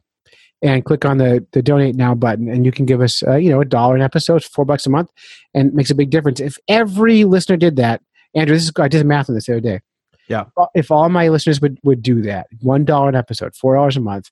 [0.65, 3.51] and click on the, the donate now button and you can give us uh, you
[3.51, 5.11] know a dollar an episode four bucks a month
[5.53, 8.01] and it makes a big difference if every listener did that
[8.35, 9.81] andrew this is i did the math on this the other day
[10.29, 10.45] Yeah.
[10.75, 14.01] if all my listeners would, would do that one dollar an episode four dollars a
[14.01, 14.31] month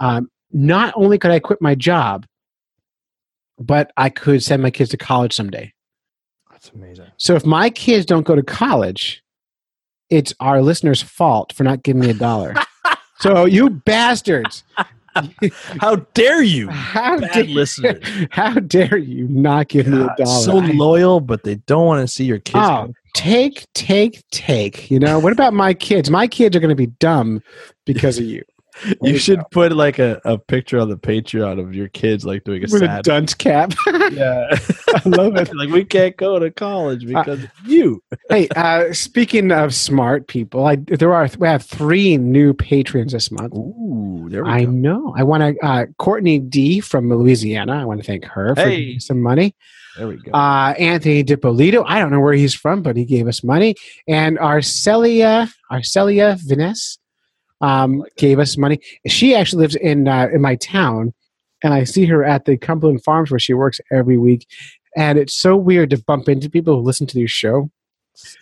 [0.00, 2.26] um, not only could i quit my job
[3.58, 5.72] but i could send my kids to college someday
[6.50, 7.06] That's amazing.
[7.16, 9.22] so if my kids don't go to college
[10.10, 12.54] it's our listeners fault for not giving me a dollar
[13.18, 14.62] so you bastards
[15.80, 16.68] How dare you?
[16.68, 18.02] how Bad dare, listeners.
[18.30, 20.42] how dare you not give me a God, dollar?
[20.42, 22.58] so loyal, but they don't want to see your kids.
[22.58, 24.90] oh, take, take, take.
[24.90, 26.10] You know, what about my kids?
[26.10, 27.42] My kids are going to be dumb
[27.84, 28.42] because of you.
[28.84, 29.44] There you you should go.
[29.50, 32.82] put like a, a picture on the Patreon of your kids like doing a with
[32.82, 33.72] a dunce cap.
[34.12, 34.46] yeah,
[34.94, 35.54] I love it.
[35.56, 38.02] like we can't go to college because of you.
[38.28, 43.30] hey, uh, speaking of smart people, I, there are we have three new patrons this
[43.30, 43.54] month.
[43.54, 44.54] Ooh, there we go.
[44.54, 44.70] I go.
[44.70, 45.14] know.
[45.16, 47.80] I want to uh, Courtney D from Louisiana.
[47.80, 48.98] I want to thank her for Hey.
[48.98, 49.54] some money.
[49.98, 50.32] There we go.
[50.32, 51.84] Uh, Anthony DiPolito.
[51.86, 53.74] I don't know where he's from, but he gave us money.
[54.08, 56.98] And Arcelia, Arcelia Vines
[57.62, 58.78] um, gave us money.
[59.06, 61.14] She actually lives in uh, in my town,
[61.62, 64.46] and I see her at the Cumberland Farms where she works every week.
[64.94, 67.70] And it's so weird to bump into people who listen to your show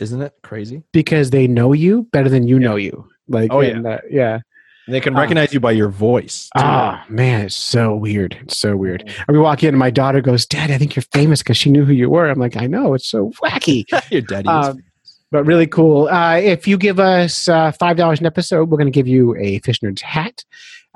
[0.00, 0.82] Isn't it crazy?
[0.92, 3.06] because they know you better than you know you.
[3.28, 4.40] Like, Oh, and, uh, yeah.
[4.88, 5.20] They can Ah.
[5.20, 6.48] recognize you by your voice.
[6.56, 8.36] Ah, man, it's so weird.
[8.42, 9.02] It's so weird.
[9.28, 11.70] And we walk in, and my daughter goes, "Dad, I think you're famous because she
[11.70, 14.48] knew who you were." I'm like, "I know, it's so wacky." your daddy.
[14.48, 14.82] is Um,
[15.30, 16.08] but really cool.
[16.08, 19.36] Uh, if you give us uh, five dollars an episode, we're going to give you
[19.36, 20.44] a Fish Nerds hat.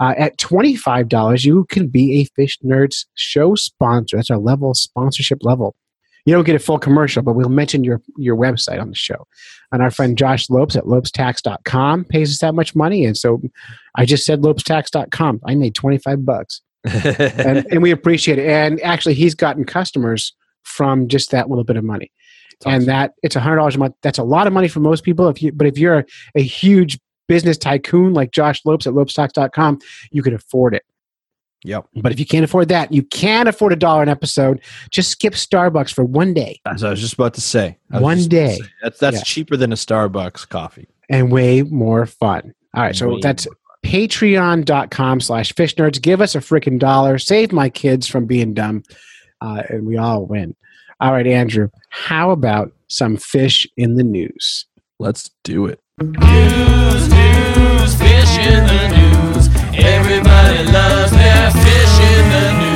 [0.01, 4.17] Uh, at twenty five dollars, you can be a Fish Nerds show sponsor.
[4.17, 5.77] That's our level sponsorship level.
[6.27, 9.27] You don't get a full commercial, but we'll mention your your website on the show.
[9.71, 13.05] And our friend Josh Lopes at lopestax.com pays us that much money.
[13.05, 13.43] And so
[13.95, 15.41] I just said lopestax.com.
[15.47, 16.61] I made 25 bucks.
[16.85, 18.47] And, and we appreciate it.
[18.47, 22.11] And actually, he's gotten customers from just that little bit of money
[22.67, 23.95] and that it's a hundred dollars a month.
[24.03, 25.29] That's a lot of money for most people.
[25.29, 26.05] If you, but if you're a,
[26.37, 26.99] a huge
[27.29, 29.79] business tycoon like Josh Lopes at lopestocks.com,
[30.11, 30.83] you can afford it.
[31.67, 31.87] Yep.
[31.97, 34.61] But if you can't afford that, you can afford a dollar an episode.
[34.91, 37.79] Just skip Starbucks for one day That's what I was just about to say.
[37.89, 38.57] One just about to day.
[38.57, 38.69] say.
[38.83, 39.23] That's that's Yeah.
[39.23, 40.89] cheaper than a Starbucks coffee.
[41.09, 42.53] and way more fun.
[42.75, 43.47] All right, so Way that's
[43.85, 46.01] patreon.com slash fish nerds.
[46.01, 47.19] Give us a freaking dollar.
[47.19, 48.83] Save my kids from being dumb,
[49.41, 50.55] uh, and we all win.
[51.05, 54.65] All right, Andrew, how about some fish in the news?
[54.99, 55.79] Let's do it.
[56.01, 59.49] News, news, fish in the news.
[59.77, 62.75] Everybody loves their fish in the news.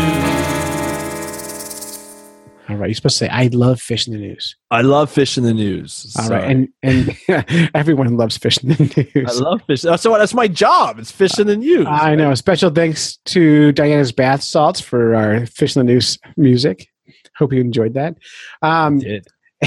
[2.68, 4.56] All right, you're supposed to say, I love fish in the news.
[4.70, 6.14] I love fish in the news.
[6.18, 6.42] All Sorry.
[6.42, 9.40] right, and and everyone loves fish in the news.
[9.40, 9.80] I love fish.
[9.80, 10.98] That's what that's my job.
[10.98, 11.86] It's fish in the news.
[11.88, 12.34] I know.
[12.34, 16.90] Special thanks to Diana's Bath Salts for our fish in the news music.
[17.38, 18.16] Hope you enjoyed that.
[18.62, 19.26] Um, Did.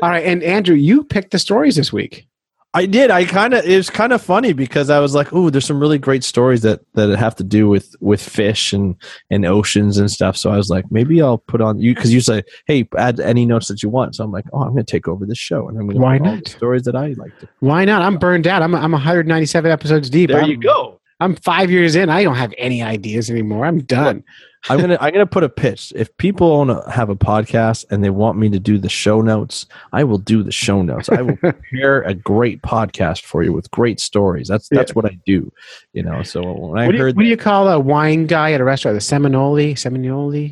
[0.00, 2.28] all right, and Andrew, you picked the stories this week.
[2.74, 3.10] I did.
[3.10, 3.64] I kind of.
[3.64, 6.60] It was kind of funny because I was like, "Ooh, there's some really great stories
[6.62, 8.94] that that have to do with with fish and
[9.30, 12.20] and oceans and stuff." So I was like, maybe I'll put on you because you
[12.20, 14.90] say, "Hey, add any notes that you want." So I'm like, "Oh, I'm going to
[14.90, 16.44] take over this show and I'm going to Why put all not?
[16.44, 17.48] the stories that I like." To.
[17.60, 18.02] Why not?
[18.02, 18.62] I'm burned out.
[18.62, 20.28] I'm I'm 197 episodes deep.
[20.28, 21.00] There I'm, you go.
[21.20, 22.10] I'm five years in.
[22.10, 23.64] I don't have any ideas anymore.
[23.64, 24.22] I'm done.
[24.68, 25.92] I'm gonna I'm gonna put a pitch.
[25.94, 29.20] If people want to have a podcast and they want me to do the show
[29.20, 31.08] notes, I will do the show notes.
[31.08, 34.48] I will prepare a great podcast for you with great stories.
[34.48, 35.52] That's that's what I do.
[35.92, 36.22] You know.
[36.22, 38.60] So when I What do, you, heard what do you call a wine guy at
[38.60, 38.96] a restaurant?
[38.96, 39.76] The Seminole?
[39.76, 40.50] Seminole?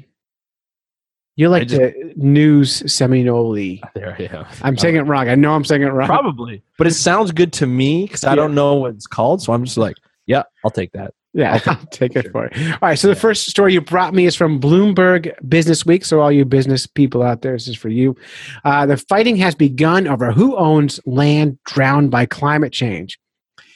[1.38, 3.52] You're like just- the news Seminole.
[3.54, 5.28] that, there, yeah, I'm saying it wrong.
[5.28, 6.06] I know I'm saying it wrong.
[6.06, 8.36] Probably, but it sounds good to me because I Yeah.
[8.36, 9.42] don't know what it's called.
[9.42, 9.96] So I'm just like,
[10.26, 11.12] yeah, I'll take that.
[11.36, 12.56] Yeah, I'll take it for it.
[12.72, 12.98] All right.
[12.98, 16.02] So the first story you brought me is from Bloomberg Business Week.
[16.04, 18.16] So all you business people out there, this is for you.
[18.64, 23.18] Uh, the fighting has begun over who owns land drowned by climate change.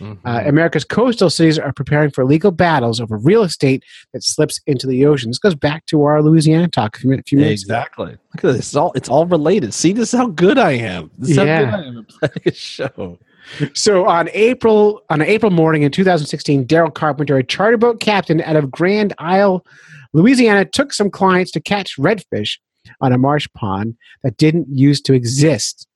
[0.00, 0.26] Mm-hmm.
[0.26, 3.84] Uh, America's coastal cities are preparing for legal battles over real estate
[4.14, 5.28] that slips into the ocean.
[5.28, 7.28] This goes back to our Louisiana talk a few minutes.
[7.28, 7.74] Few minutes ago.
[7.74, 8.06] exactly.
[8.12, 8.56] Look at this.
[8.60, 9.74] It's all it's all related.
[9.74, 11.10] See, this is how good I am.
[11.18, 11.66] This is Yeah.
[11.66, 13.18] how good I am at playing a show.
[13.74, 18.40] So on April on an April morning in 2016, Daryl Carpenter, a charter boat captain
[18.42, 19.64] out of Grand Isle,
[20.12, 22.58] Louisiana, took some clients to catch redfish
[23.00, 25.86] on a marsh pond that didn't used to exist.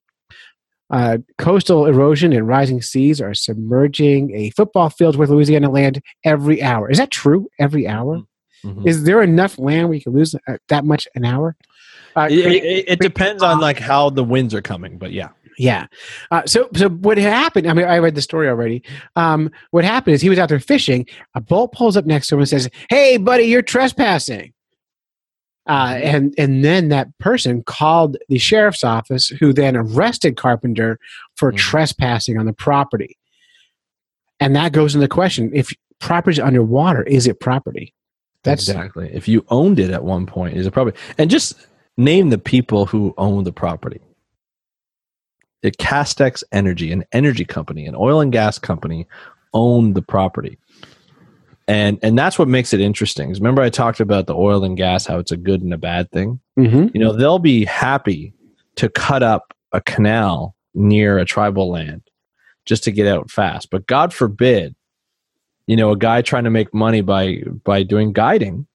[0.91, 6.63] Uh, coastal erosion and rising seas are submerging a football field with Louisiana land every
[6.63, 6.91] hour.
[6.91, 7.49] Is that true?
[7.59, 8.21] Every hour?
[8.65, 8.87] Mhm.
[8.87, 11.57] Is there enough land where you can lose uh, that much an hour?
[12.15, 15.29] Uh, It, it- it depends on like how the winds are coming, but yeah.
[15.59, 15.87] Yeah.
[16.31, 17.69] Uh, so, so what happened?
[17.69, 18.83] I mean, I read the story already.
[19.17, 21.07] Um, what happened is he was out there fishing.
[21.35, 24.53] A boat pulls up next to him and says, "Hey, buddy, you're trespassing."
[25.67, 30.99] Uh, and and then that person called the sheriff's office, who then arrested Carpenter
[31.37, 31.57] for Mhm.
[31.57, 33.17] trespassing on the property.
[34.41, 37.95] And that goes into the question: If property is underwater, is it property?
[38.43, 39.09] That's exactly.
[39.15, 40.99] If you owned it at one point, is it property?
[41.17, 41.55] and just
[41.97, 44.01] name the people who own the property.
[45.65, 49.07] The Castex Energy, an energy company, an oil and gas company,
[49.55, 50.59] owned the property.
[51.67, 53.33] And and that's what makes it interesting.
[53.33, 56.11] Remember I talked about the oil and gas, how it's a good and a bad
[56.11, 56.39] thing?
[56.59, 56.91] Mhm.
[56.93, 58.35] You know, they'll be happy
[58.77, 62.03] to cut up a canal near a tribal land
[62.67, 63.71] just to get out fast.
[63.71, 64.75] But God forbid,
[65.67, 68.67] you know, a guy trying to make money by by doing guiding,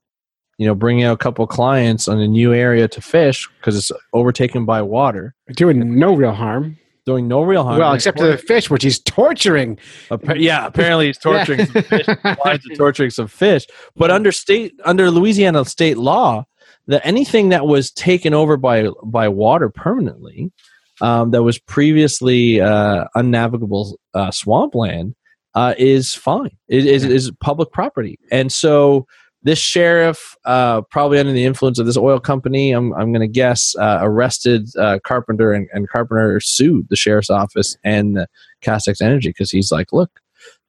[0.59, 3.91] you know, bringing out a couple clients on a new area to fish because it's
[4.13, 6.77] overtaken by water, doing no real harm.
[7.05, 7.79] doing no real harm.
[7.79, 9.79] well, except to the fish, which he's torturing.
[10.11, 12.05] Appa- yeah, apparently he's torturing some fish.
[12.41, 13.65] Clients torturing some fish.
[13.95, 16.45] But under state under Louisiana state law,
[16.87, 20.51] that anything that was taken over by by water permanently,
[20.99, 25.15] um, that was previously uh, unnavigable uh, swampland,
[25.55, 26.51] uh, is fine.
[26.67, 29.07] It is is public property, and so.
[29.41, 33.27] This sheriff, uh, probably under the influence of this oil company, I'm, I'm going to
[33.27, 38.27] guess, uh, arrested uh, Carpenter, and, and Carpenter sued the sheriff's office and the
[38.61, 40.19] Castex Energy because he's like, look,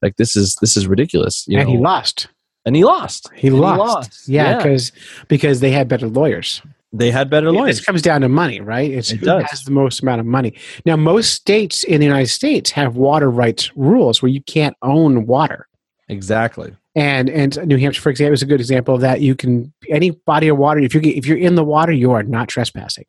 [0.03, 1.75] like this is this is ridiculous, you and know.
[1.77, 2.29] he lost.
[2.65, 3.29] and he lost.
[3.35, 4.29] He And lost.
[4.29, 4.93] Yeah, because
[5.27, 6.63] because they had better lawyers.
[6.93, 7.81] they had better This lawyers.
[7.85, 8.89] comes down to money, right?
[8.91, 9.45] It's It does.
[9.51, 10.55] has the most amount of money.
[10.87, 15.27] Now, most states in the United States have water rights rules where you can't own
[15.27, 15.67] water.
[16.09, 16.73] Exactly.
[16.97, 19.21] And and New Hampshire, for example, is a good example of that.
[19.21, 22.23] You can any body of water if you if you're in the water, you are
[22.25, 23.05] not trespassing,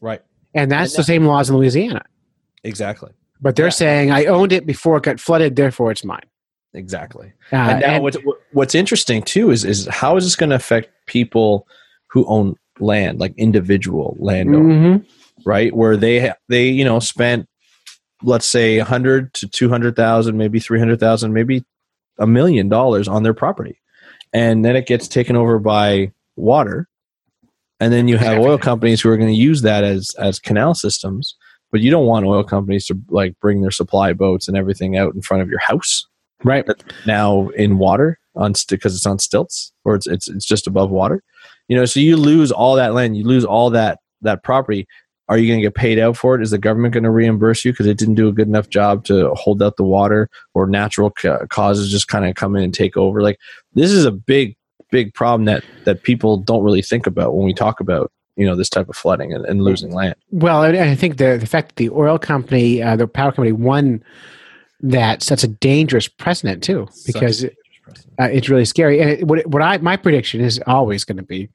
[0.00, 0.20] Right.
[0.54, 2.02] and that's And the same laws in Louisiana.
[2.64, 3.10] Exactly.
[3.40, 3.70] But they're Yeah.
[3.70, 6.24] saying I owned it before it got flooded, therefore it's mine.
[6.74, 7.32] Exactly.
[7.52, 8.16] Uh, and now and- what's,
[8.52, 11.68] what's interesting too is is how is this going to affect people
[12.08, 15.06] who own land, like individual landowners, Mhm.
[15.44, 15.72] right?
[15.76, 17.46] Where they they you know spent
[18.24, 21.62] let's say a hundred to two hundred thousand, maybe three hundred thousand, maybe
[22.18, 23.80] a million dollars on their property,
[24.32, 26.88] and then it gets taken over by water,
[27.80, 30.74] and then you have oil companies who are going to use that as as canal
[30.74, 31.36] systems.
[31.70, 35.14] But you don't want oil companies to like bring their supply boats and everything out
[35.14, 36.06] in front of your house.
[36.44, 36.66] Right.
[37.06, 41.22] now in water on because it's on stilts or it's, it's it's just above water.
[41.68, 44.86] You know so you lose all that land you lose all that that property
[45.28, 46.42] are you going to get paid out for it?
[46.42, 47.72] Is the government going to reimburse you?
[47.72, 51.10] Because it didn't do a good enough job to hold out the water or natural
[51.10, 53.22] ca- causes just kind of come in and take over.
[53.22, 53.38] Like
[53.74, 54.56] this is a big
[54.90, 58.56] big problem that that people don't really think about when we talk about you know
[58.56, 60.14] this type of flooding and, and losing land.
[60.30, 63.52] Well, and I think the the fact that the oil company, uh, the power company,
[63.52, 64.02] won
[64.80, 67.48] that sets a dangerous precedent too, because uh,
[68.24, 69.00] it's really scary.
[69.00, 71.48] And it, what what I my prediction is always going to be,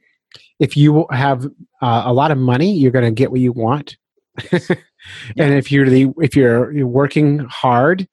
[0.60, 1.46] if you have
[1.82, 3.98] uh, a lot of money, you're going to get what you want,
[4.52, 8.08] and if you're the if you're, you're working hard,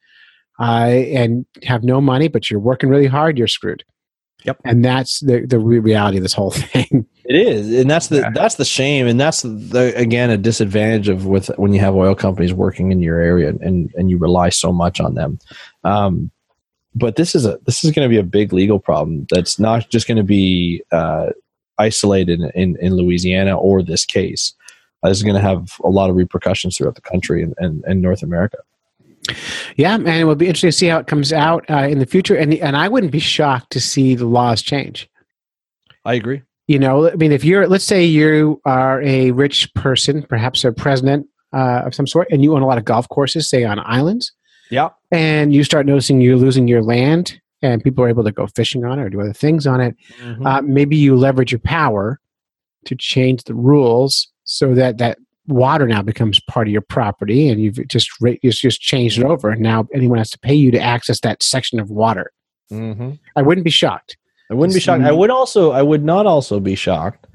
[0.61, 3.85] uh, and have no money, but you're working really hard, you're screwed.
[4.45, 4.61] Yep.
[4.65, 7.07] And that's the the reality of this whole thing.
[7.25, 8.31] It is, and that's the Yeah.
[8.35, 12.15] that's the shame, and that's the again a disadvantage of with when you have oil
[12.15, 15.39] companies working in your area and and you rely so much on them.
[15.83, 16.31] Um,
[16.95, 19.89] but this is a this is going to be a big legal problem that's not
[19.89, 21.31] just going to be uh,
[21.79, 24.55] isolated in, in Louisiana or this case.
[25.03, 27.85] Uh, this is going to have a lot of repercussions throughout the country and, and,
[27.85, 28.59] and North America.
[29.77, 32.07] Yeah, and it will be interesting to see how it comes out uh, in the
[32.07, 32.37] future.
[32.37, 35.09] And and I wouldn't be shocked to see the laws change.
[36.05, 36.43] I agree.
[36.67, 40.73] You know, I mean, if you're, let's say you are a rich person, perhaps a
[40.73, 43.79] president uh, of some sort, and you own a lot of golf courses, say on
[43.81, 44.33] islands,
[44.71, 44.91] Yeah.
[45.11, 48.85] and you start noticing you're losing your land, and people are able to go fishing
[48.85, 49.97] on it or do other things on it.
[50.21, 50.47] Mm-hmm.
[50.47, 52.21] Uh, maybe you leverage your power
[52.85, 57.61] to change the rules so that that water now becomes part of your property, and
[57.61, 59.51] you've just you've just changed it over.
[59.51, 62.31] And now anyone has to pay you to access that section of water.
[62.71, 63.13] mm-hmm.
[63.37, 64.17] I wouldn't be shocked.
[64.51, 65.03] I wouldn't be shocked.
[65.03, 67.27] I would also I would not also be shocked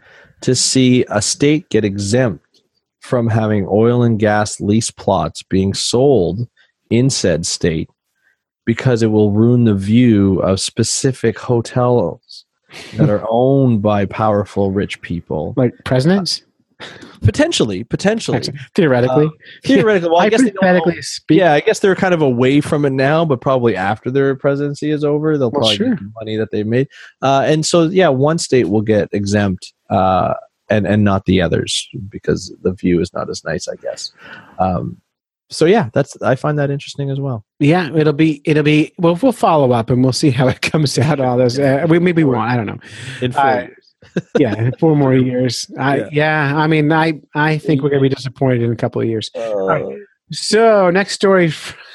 [0.41, 2.45] to see a state get exempt
[3.01, 6.47] from having oil and gas lease plots being sold
[6.89, 7.89] in said state
[8.69, 12.45] because it will ruin the view of specific hotels
[12.97, 15.55] that are owned by powerful rich people.
[15.57, 16.43] Like presidents,
[17.21, 18.41] Potentially, potentially.
[18.75, 19.25] theoretically.
[19.25, 19.29] Uh,
[19.65, 21.39] theoretically, well, I guess Hypothetically speaking.
[21.43, 24.91] yeah, I guess they're kind of away from it now, but probably after their presidency
[24.91, 25.89] is over, they'll Well, probably sure.
[25.95, 26.87] get the money that they made.
[27.23, 30.35] Uh, and so, yeah, one state will get exempt, uh,
[30.69, 34.11] and and not the others because the view is not as nice, I guess.
[34.59, 35.01] Um,
[35.49, 37.43] so yeah, that's I find that interesting as well.
[37.59, 39.15] Yeah, it'll be it'll be well.
[39.21, 41.19] We'll follow up and we'll see how it comes out.
[41.19, 42.39] All those, uh, we maybe won't.
[42.49, 42.79] I don't know.
[43.21, 43.75] In four Uh, years.
[44.39, 45.69] Yeah, in four more years.
[45.77, 46.09] I, Yeah.
[46.11, 46.53] yeah.
[46.57, 49.29] I mean, I I think we're gonna be disappointed in a couple of years.
[49.35, 49.81] Uh,
[50.31, 51.51] So next story.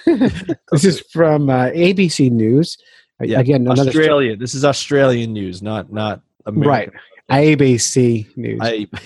[0.06, 2.76] this is from uh, ABC News.
[3.20, 4.36] Yeah, Again, another story- Australia.
[4.36, 6.90] This is Australian news, not not right.
[7.30, 8.60] ABC News.
[8.62, 8.86] I,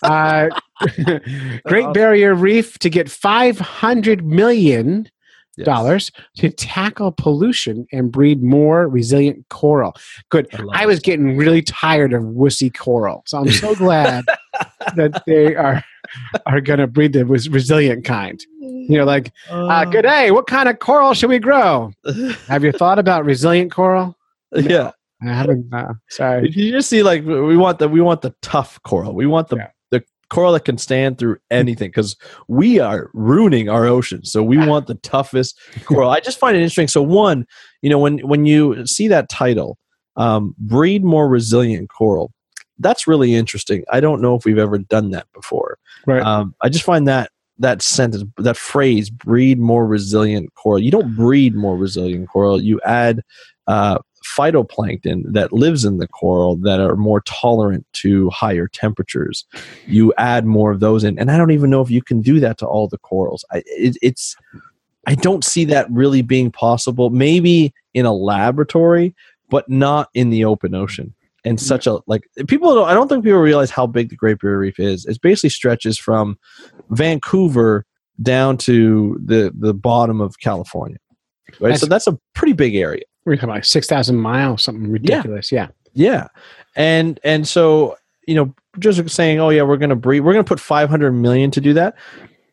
[0.00, 0.48] Uh,
[1.66, 5.08] Great Barrier Reef to get five hundred million
[5.56, 5.64] Yes.
[5.64, 9.92] dollars to tackle pollution and breed more resilient coral.
[10.28, 10.46] Good.
[10.72, 14.24] I I was getting really tired of wussy coral, so I'm so glad
[14.94, 15.82] that they are
[16.46, 18.40] are going to breed the res- resilient kind.
[18.60, 20.30] You know, like, uh, good day.
[20.30, 21.90] What kind of coral should we grow?
[22.46, 24.16] Have you thought about resilient coral?
[24.54, 24.92] yeah.
[25.22, 25.72] I haven't.
[25.72, 26.50] Uh, sorry.
[26.50, 29.14] You just see like we want the we want the tough coral.
[29.14, 29.68] We want the Yeah.
[29.90, 32.16] the coral that can stand through anything because
[32.46, 34.30] we are ruining our oceans.
[34.30, 36.10] So we want the toughest coral.
[36.10, 36.88] I just find it interesting.
[36.88, 37.46] So one,
[37.82, 39.76] you know, when when you see that title,
[40.16, 42.32] um, breed more resilient coral.
[42.78, 43.82] That's really interesting.
[43.90, 45.78] I don't know if we've ever done that before.
[46.06, 46.22] Right.
[46.22, 50.78] Um, I just find that that sentence, that phrase, breed more resilient coral.
[50.78, 52.62] You don't breed more resilient coral.
[52.62, 53.22] You add
[53.66, 53.98] uh,
[54.36, 59.44] phytoplankton that lives in the coral that are more tolerant to higher temperatures.
[59.86, 62.40] You add more of those in, and I don't even know if you can do
[62.40, 63.44] that to all the corals.
[63.52, 64.36] I, it, it's
[65.06, 67.10] I don't see that really being possible.
[67.10, 69.14] Maybe in a laboratory,
[69.48, 71.14] but not in the open ocean.
[71.44, 71.60] And mm.
[71.60, 72.74] such a like people.
[72.74, 75.06] Don't, I don't think people realize how big the Great Barrier Reef is.
[75.06, 76.38] It basically stretches from
[76.90, 77.86] Vancouver
[78.20, 80.98] down to the the bottom of California.
[81.52, 83.04] Right, That's- so that's a pretty big area.
[83.28, 85.52] We're talking about six thousand miles, something ridiculous.
[85.52, 85.68] Yeah.
[85.94, 86.28] Yeah,
[86.76, 87.96] and and so
[88.28, 91.12] you know, just saying, oh yeah, we're going to breed, we're to put five hundred
[91.12, 91.96] million to do that.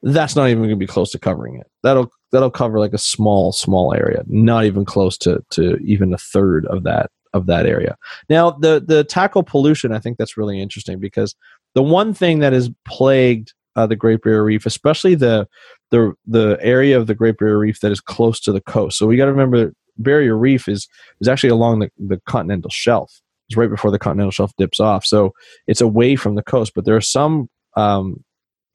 [0.01, 1.67] That's not even going to be close to covering it.
[1.83, 6.17] That'll that'll cover like a small small area, not even close to to even a
[6.17, 7.97] third of that of that area.
[8.29, 11.35] Now the the tackle pollution, I think that's really interesting because
[11.73, 15.47] the one thing that has plagued uh, the Great Barrier Reef, especially the
[15.91, 18.97] the the area of the Great Barrier Reef that is close to the coast.
[18.97, 20.87] So we got to remember Barrier Reef is
[21.21, 23.21] is actually along the, the continental shelf.
[23.47, 25.33] It's right before the continental shelf dips off, so
[25.67, 26.73] it's away from the coast.
[26.75, 28.23] But there are some um,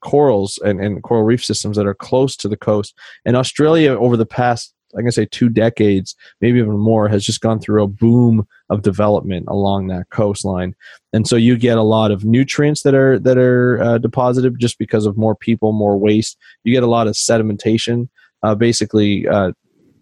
[0.00, 2.94] corals and, and coral reef systems that are close to the coast.
[3.24, 7.40] And Australia, over the past, I'm gonna say two decades, maybe even more, has just
[7.40, 10.74] gone through a boom of development along that coastline.
[11.12, 14.78] And so you get a lot of nutrients that are that are uh, deposited just
[14.78, 16.36] because of more people, more waste.
[16.64, 18.08] You get a lot of sedimentation,
[18.42, 19.28] uh, basically.
[19.28, 19.52] Uh,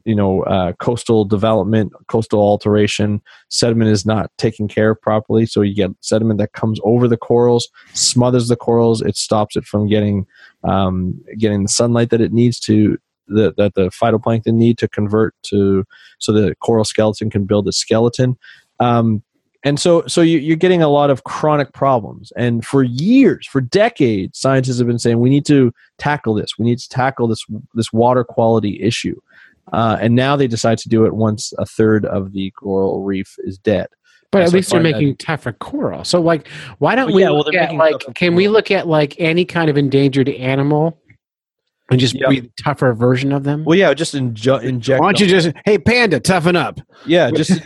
[0.08, 5.44] you know, uh, coastal development, coastal alteration, sediment is not taken care of properly.
[5.44, 9.02] So you get sediment that comes over the corals, smothers the corals.
[9.02, 10.26] It stops it from getting
[10.64, 12.96] um, getting the sunlight that it needs to
[13.26, 15.84] the, that the phytoplankton need to convert to
[16.18, 18.38] so the coral skeleton can build a skeleton.
[18.80, 19.22] Um,
[19.62, 22.32] and so, so you, you're getting a lot of chronic problems.
[22.36, 26.56] And for years, for decades, scientists have been saying we need to tackle this.
[26.58, 27.44] We need to tackle this
[27.74, 29.20] this water quality issue.
[29.72, 33.34] Uh, and now they decide to do it once a third of the coral reef
[33.38, 33.86] is dead.
[34.30, 36.04] But at So least they're find that- making tougher coral.
[36.04, 36.48] So, like,
[36.78, 37.98] why don't we yeah, well, look at like?
[38.00, 41.00] tougher Can we look at like any kind of endangered animal
[41.90, 42.26] and just Yeah.
[42.26, 43.64] breed a tougher version of them?
[43.64, 45.00] Well, yeah, just inju- inject.
[45.00, 46.80] why don't you just, hey, panda, toughen up?
[47.06, 47.62] yeah, just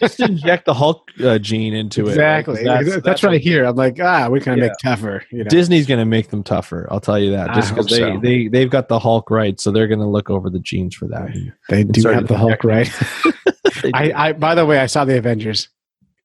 [0.00, 2.62] just inject the Hulk uh, gene into exactly.
[2.62, 2.66] it.
[2.68, 2.84] right?
[2.84, 3.64] 'Cause That's, That's, right here.
[3.64, 4.68] I'm like, ah, we kind of Yeah.
[4.70, 5.24] make tougher.
[5.30, 5.48] You know?
[5.50, 6.86] Disney's going to make them tougher.
[6.90, 7.54] I'll tell you that.
[7.54, 8.20] Just because they, so.
[8.22, 11.06] they they've got the Hulk right, so they're going to look over the genes for
[11.08, 11.28] that.
[11.68, 12.90] they do have the Hulk, right?
[13.94, 14.12] I.
[14.14, 15.68] I, by the way, I saw the Avengers.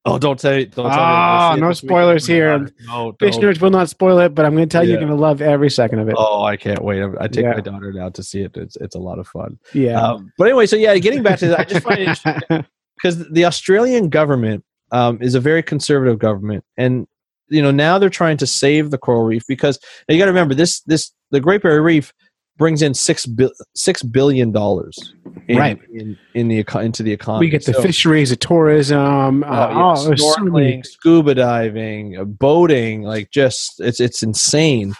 [0.05, 0.65] Oh, don't say!
[0.65, 0.91] Don't tell me.
[0.95, 2.67] Ah, no spoilers here.
[2.87, 4.99] No, will not spoil it, but I'm going to tell you, Yeah.
[4.99, 6.15] you're going to love every second of it.
[6.17, 7.01] Oh, I can't wait.
[7.01, 7.53] I, I take Yeah.
[7.53, 8.55] my daughter now to see it.
[8.55, 9.57] It's it's a lot of fun.
[9.73, 10.01] yeah.
[10.01, 12.65] Um, but anyway, so yeah, getting back to that, I just find it interesting
[13.01, 17.07] because the Australian government um, is a very conservative government, and
[17.49, 20.31] you know now they're trying to save the coral reef because now you got to
[20.31, 22.13] remember this this the Great Barrier Reef
[22.57, 25.13] brings in six bil- six billion dollars
[25.47, 25.79] in, Right.
[25.91, 27.47] in, in the into the economy.
[27.47, 32.23] we get the So- fisheries, the tourism, Oh, uh, yeah, oh, snorkeling, scuba diving, uh,
[32.25, 34.93] boating, like just it's it's insane.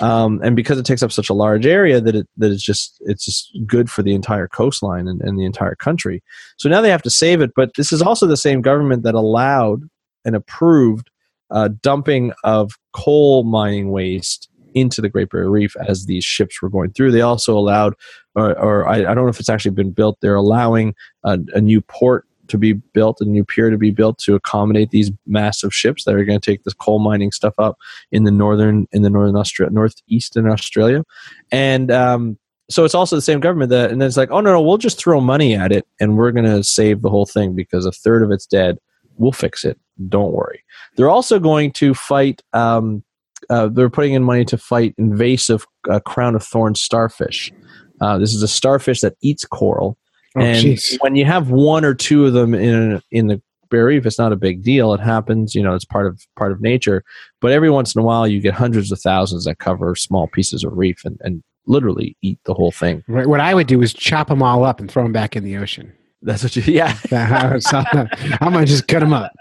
[0.00, 2.96] Um, and because it takes up such a large area, that it that it's just
[3.00, 6.22] it's just good for the entire coastline and, and the entire country.
[6.58, 7.50] So now they have to save it.
[7.56, 9.82] But this is also the same government that allowed
[10.24, 11.10] and approved
[11.50, 16.68] uh, dumping of coal mining waste into the Great Barrier Reef as these ships were
[16.68, 17.12] going through.
[17.12, 17.94] They also allowed,
[18.34, 20.18] or, or I, I don't know if it's actually been built.
[20.20, 20.94] They're allowing
[21.24, 24.90] a, a new port to be built, a new pier to be built to accommodate
[24.90, 27.78] these massive ships that are going to take this coal mining stuff up
[28.10, 31.04] in the northern in the northern Australia, northeastern Australia,
[31.52, 32.38] and um,
[32.70, 34.78] so it's also the same government that, and then it's like, oh no, no, we'll
[34.78, 37.92] just throw money at it and we're going to save the whole thing because a
[37.92, 38.78] third of it's dead.
[39.16, 39.78] We'll fix it.
[40.08, 40.64] Don't worry.
[40.96, 42.42] They're also going to fight.
[42.52, 43.02] Um,
[43.50, 47.52] uh, they're putting in money to fight invasive uh, crown of thorns starfish.
[48.00, 49.98] Uh, this is a starfish that eats coral,
[50.36, 50.96] Oh, and jeez.
[51.02, 54.32] when you have one or two of them in in the Barrier Reef, it's not
[54.32, 54.92] a big deal.
[54.94, 57.04] It happens, you know, it's part of part of nature.
[57.40, 60.64] But every once in a while, you get hundreds of thousands that cover small pieces
[60.64, 63.04] of reef and, and literally eat the whole thing.
[63.06, 65.44] Right, What I would do is chop them all up and throw them back in
[65.44, 65.92] the ocean.
[66.22, 66.96] That's what you, yeah.
[67.12, 69.32] I'm gonna just cut them up.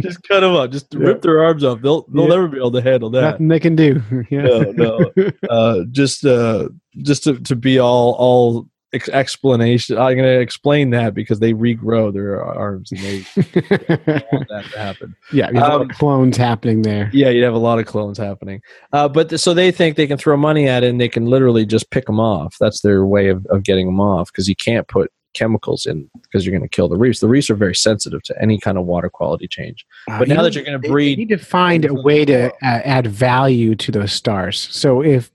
[0.00, 0.70] just cut them up.
[0.70, 1.80] Just rip their arms off.
[1.82, 2.28] They'll they'll Yeah.
[2.34, 3.40] never be able to handle that.
[3.40, 4.02] Nothing they can do.
[4.30, 4.42] Yeah.
[4.42, 5.30] No, no.
[5.50, 9.98] uh, just uh, just to, to be all all ex- explanation.
[9.98, 14.78] I'm going to explain that because they regrow their arms and they want that to
[14.78, 15.16] happen.
[15.32, 17.10] yeah, there's a lot Um, of clones happening there.
[17.12, 18.62] Yeah, you'd have a lot of clones happening.
[18.92, 21.26] Uh, but th- so they think they can throw money at it and they can
[21.26, 22.56] literally just pick them off.
[22.60, 26.44] That's their way of, of getting them off because you can't put chemicals in because
[26.44, 27.20] you're going to kill the reefs.
[27.20, 29.86] The reefs are very sensitive to any kind of water quality change.
[30.10, 32.24] Uh, But you now know, that you're going to breed, need to find a way
[32.24, 34.68] to uh, add value to those stars.
[34.70, 35.30] So if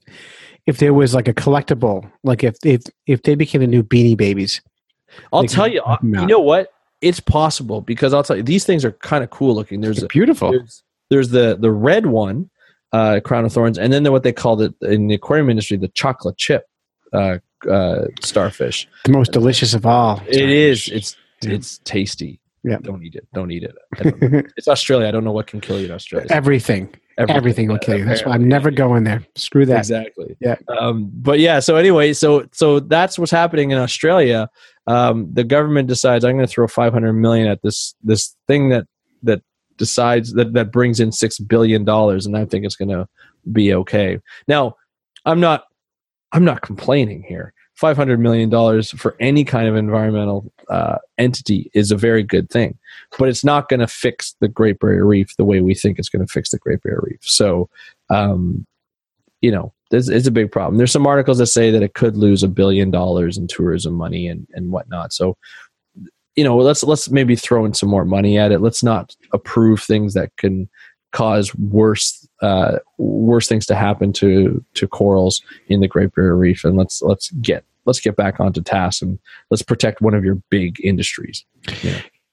[0.66, 4.18] if there was like a collectible, like if if if they became the new Beanie
[4.18, 4.62] Babies,
[5.32, 6.70] I'll tell you, you know what?
[7.02, 9.82] It's possible because I'll tell you, these things are kind of cool looking.
[9.82, 10.52] There's a, beautiful.
[10.52, 12.50] there's, there's the the red one,
[12.94, 15.90] uh, crown of thorns, and then what they call it in the aquarium industry, the
[15.90, 16.66] chocolate chip
[17.12, 18.88] uh, uh, starfish.
[19.06, 20.22] The most delicious of all.
[20.27, 20.88] It is.
[20.90, 21.52] It's Yeah.
[21.53, 22.40] it's tasty.
[22.64, 22.77] Yeah.
[22.81, 23.27] Don't eat it.
[23.34, 23.76] Don't eat it.
[24.02, 25.07] Don't it's Australia.
[25.07, 26.27] I don't know what can kill you in Australia.
[26.30, 26.94] everything.
[27.18, 28.06] Everything will kill you.
[28.06, 29.23] That's why I'm never going there.
[29.35, 29.77] Screw that.
[29.77, 30.35] Exactly.
[30.40, 30.56] Yeah.
[30.80, 31.60] Um, but yeah.
[31.60, 34.49] So anyway, so so that's what's happening in Australia.
[34.88, 38.88] Um, the government decides I'm going to throw 500 million at this this thing that
[39.22, 39.41] that
[39.77, 43.07] decides that that brings in six billion dollars, and I think it's going to
[43.52, 44.19] be okay.
[44.48, 44.76] Now,
[45.26, 45.65] I'm not
[46.34, 47.54] I'm not complaining here.
[47.76, 52.78] 500 million dollars for any kind of environmental uh, entity is a very good thing,
[53.18, 56.10] but it's not going to fix the Great Barrier Reef the way we think it's
[56.10, 57.20] going to fix the Great Barrier Reef.
[57.22, 57.70] So,
[58.10, 58.66] um,
[59.42, 60.78] you know, it's, it's a big problem.
[60.78, 64.28] There's some articles that say that it could lose a billion dollars in tourism money
[64.28, 65.14] and, and whatnot.
[65.14, 65.36] So,
[66.36, 68.60] you know, let's let's maybe throw in some more money at it.
[68.60, 70.68] Let's not approve things that can
[71.12, 76.64] cause worse uh, worse things to happen to to corals in the Great Barrier Reef,
[76.64, 79.18] and let's let's get let's get back onto task and
[79.49, 81.45] let's protect one of your big industries.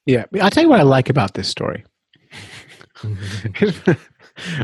[0.06, 0.24] Yeah.
[0.40, 1.84] I'll tell you what I like about this story.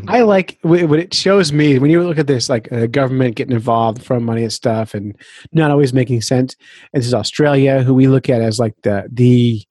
[0.08, 3.54] I like what it shows me when you look at this, like uh, government getting
[3.54, 5.14] involved, throwing money at stuff, and
[5.52, 6.56] not always making sense.
[6.92, 9.62] And this is Australia, who we look at as like the the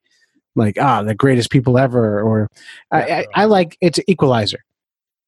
[0.55, 2.21] like ah the greatest people ever.
[2.21, 2.49] Or
[2.91, 4.64] I, I, I like it's an equalizer.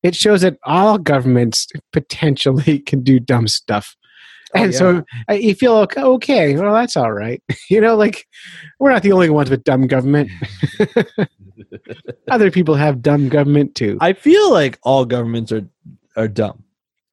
[0.08, 3.96] It shows that all governments potentially can do dumb stuff.
[4.56, 4.80] Oh, And yeah.
[4.80, 5.04] so
[5.36, 7.44] you feel okay, okay, well, that's all right.
[7.70, 8.26] you know, like
[8.80, 10.30] we're not the only ones with dumb government.
[12.32, 13.98] Other people have dumb government too.
[14.02, 15.68] I feel like all governments are
[16.16, 16.64] are dumb.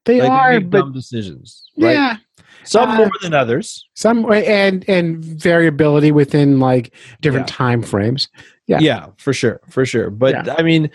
[0.05, 1.63] They Like, are, make but dumb decisions.
[1.79, 1.93] Right?
[1.95, 2.17] yeah,
[2.65, 3.87] Some Uh, more than others.
[3.95, 7.57] some and and variability within like different Yeah.
[7.57, 8.29] time frames.
[8.67, 8.79] Yeah.
[8.81, 9.07] Yeah.
[9.19, 10.11] for sure, for sure.
[10.11, 10.55] But Yeah.
[10.59, 10.91] I mean,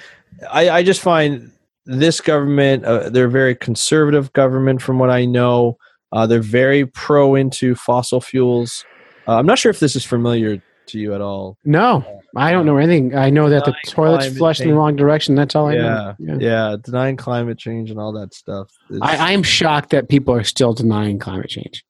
[0.52, 1.52] I, I just find
[1.86, 5.78] this government uh, they're a very conservative government, from what I know.
[6.12, 8.84] Uh, they're very pro into fossil fuels.
[9.28, 11.56] Uh, I'm not sure if this is familiar to you at all.
[11.66, 12.04] No,
[12.36, 13.16] I don't know anything.
[13.16, 15.36] I know that the toilet's climate flushed in the wrong direction.
[15.36, 16.16] That's all I Yeah, know.
[16.20, 16.38] Yeah.
[16.40, 18.72] yeah, denying climate change and all that stuff.
[18.90, 21.84] It's- I, I am shocked that people are still denying climate change.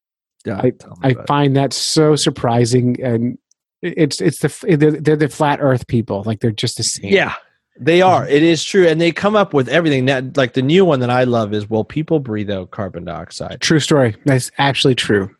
[0.46, 1.28] yeah, I- I about it.
[1.28, 3.38] find that so surprising, and
[3.82, 6.24] it's it's the they're, they're the flat Earth people.
[6.26, 7.14] Like they're just the same.
[7.14, 7.36] Yeah,
[7.80, 8.28] they are.
[8.28, 10.06] It is true, and they come up with everything.
[10.06, 13.62] That like the new one that I love is well, people breathe out carbon dioxide,
[13.62, 14.16] true story.
[14.26, 15.34] That's actually true.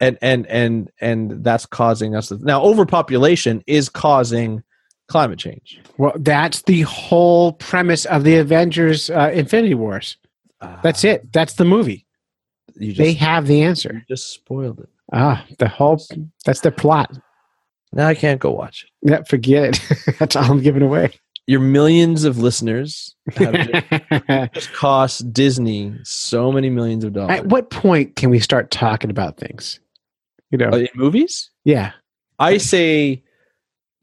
[0.00, 2.62] and and and and that's causing us now.
[2.62, 4.62] Overpopulation is causing
[5.08, 5.80] climate change.
[5.98, 10.16] Well, that's the whole premise of the Avengers: uh, Infinity Wars.
[10.82, 11.32] That's it.
[11.32, 12.06] That's the movie.
[12.74, 14.04] you just They have the answer.
[14.08, 14.88] just spoiled it.
[15.12, 16.00] Ah, the whole
[16.44, 17.16] that's the plot.
[17.92, 19.10] Now I can't go watch it.
[19.10, 20.16] Yeah, forget it.
[20.18, 21.12] that's all I'm giving away.
[21.46, 27.38] Your millions of listeners have just cost Disney so many millions of dollars.
[27.38, 29.78] At what point can we start talking about things?
[30.50, 31.50] You know, Uh, in movies?
[31.64, 31.92] yeah.
[32.38, 33.22] I say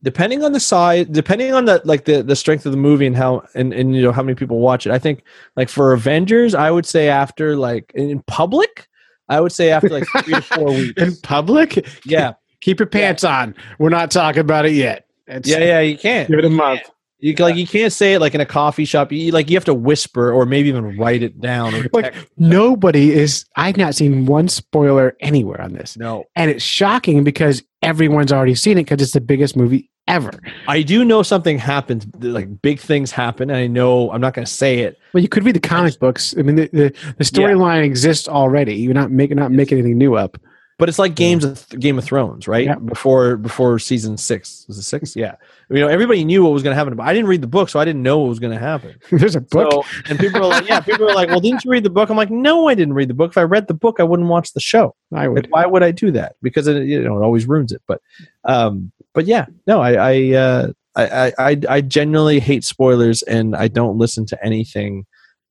[0.02, 3.16] depending on the size depending on the like the the strength of the movie and
[3.16, 5.24] how and, and you know how many people watch it i think
[5.56, 8.88] like for avengers i would say after like in public
[9.30, 13.24] i would say after like three to four weeks In public, yeah keep your pants
[13.24, 13.54] on.
[13.80, 15.06] We're not talking about it yet.
[15.28, 16.82] It's, yeah yeah you can't Give it a month.
[17.24, 19.64] You like you can't say it like in a coffee shop you like you have
[19.66, 23.46] to whisper or maybe even write it down Like nobody is.
[23.56, 28.56] I've not seen one spoiler anywhere on this, no and it's shocking because everyone's already
[28.56, 30.32] seen it because it's the biggest movie ever.
[30.68, 34.46] i do know something happens like big things happen and i know i'm not going
[34.46, 36.36] to say it Well, you could read the comic books.
[36.38, 38.76] I mean, the the, the storyline exists already.
[38.76, 40.38] You're not making not making anything new up.
[40.80, 42.66] But it's like games of Game of Thrones, right?
[42.66, 42.76] Yeah.
[42.76, 45.16] Before before season six was it six?
[45.16, 45.36] Yeah,
[45.70, 47.70] you know everybody knew what was going to happen, but I didn't read the book,
[47.70, 48.96] so I didn't know what was going to happen.
[49.12, 49.72] There's a book.
[49.72, 52.10] So, and people are like, yeah, people are like, well, didn't you read the book?
[52.10, 53.32] I'm like, no, I didn't read the book.
[53.32, 54.96] If I read the book, I wouldn't watch the show.
[55.14, 55.52] I Like, would.
[55.52, 56.36] why would I do that?
[56.42, 57.82] Because it, you know it always ruins it.
[57.88, 58.02] But
[58.44, 63.56] um, but yeah, no, I I, uh, I I I I genuinely hate spoilers, and
[63.56, 65.06] I don't listen to anything.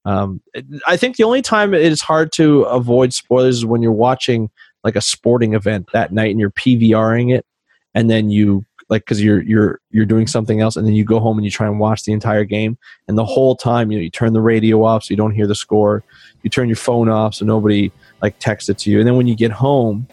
[0.05, 0.41] Um,
[0.85, 4.49] I think the only time it is hard to avoid spoilers is when you're watching
[4.83, 7.45] like a sporting event that night and you're PVRing it,
[7.93, 11.19] and then you like because you're you're you're doing something else, and then you go
[11.19, 12.77] home and you try and watch the entire game,
[13.07, 15.47] and the whole time you know you turn the radio off so you don't hear
[15.47, 16.03] the score,
[16.43, 17.91] you turn your phone off so nobody
[18.21, 20.05] like texts it to you, and then when you get home,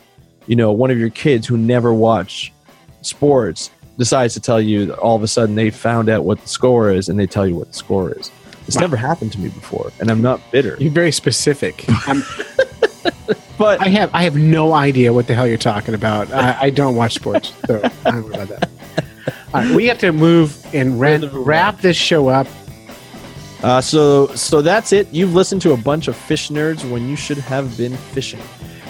[0.47, 2.53] you know one of your kids who never watch
[3.03, 6.49] sports decides to tell you that all of a sudden they found out what the
[6.49, 8.31] score is and they tell you what the score is.
[8.67, 8.83] It's Wow.
[8.83, 10.77] never happened to me before, and I'm not bitter.
[10.79, 11.85] You're very specific.
[13.61, 16.33] I'm, But I have I have no idea what the hell you're talking about.
[16.33, 18.69] I, I don't watch sports, so I don't know about that.
[19.53, 22.47] All right, we have to move and ran, wrap this show up.
[23.63, 25.13] Uh, so so that's it.
[25.13, 28.41] You've listened to a bunch of fish nerds when you should have been fishing.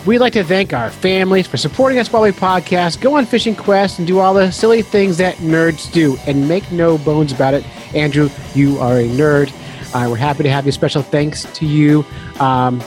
[0.07, 3.55] We'd like to thank our families for supporting us while we podcast, go on fishing
[3.55, 6.17] quests, and do all the silly things that nerds do.
[6.27, 7.65] And make no bones about it,
[7.95, 9.53] Andrew, you are a nerd.
[9.95, 10.73] Uh, we're happy to have you.
[10.73, 12.07] Special thanks to you.
[12.39, 12.83] Um,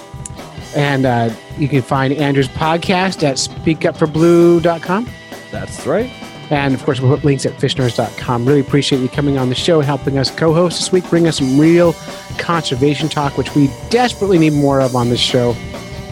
[0.75, 5.09] and uh, you can find Andrew's podcast at speakupforblue.com.
[5.51, 6.09] That's right.
[6.49, 8.45] And of course, we'll put links at fishnerds.com.
[8.45, 11.37] Really appreciate you coming on the show, helping us co host this week, bring us
[11.37, 11.93] some real
[12.37, 15.55] conservation talk, which we desperately need more of on this show.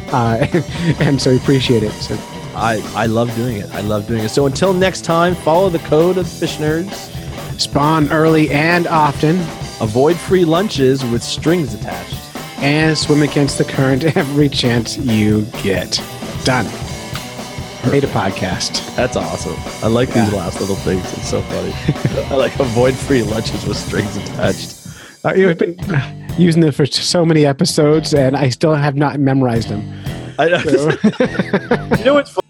[0.08, 0.46] Uh,
[1.00, 1.92] and so we appreciate it.
[1.92, 2.16] So
[2.56, 3.70] I I love doing it.
[3.72, 4.30] I love doing it.
[4.30, 7.10] So until next time, follow the code of fish nerds.
[7.60, 9.38] spawn early and often,
[9.82, 12.21] Avoid free lunches with strings attached.
[12.62, 16.02] And swim against the current every chance you get.
[16.44, 16.66] Done.
[17.92, 18.96] Made a podcast.
[18.96, 19.56] That's awesome.
[19.84, 21.04] I like these last little things.
[21.14, 21.74] It's so funny.
[22.30, 24.78] I like avoid free lunches with strings attached.
[25.26, 29.20] Uh, you've been uh, using them for so many episodes, and I still have not
[29.20, 29.82] memorized them.
[30.38, 30.60] I know.
[30.60, 30.90] So-
[31.98, 32.41] you know what's funny?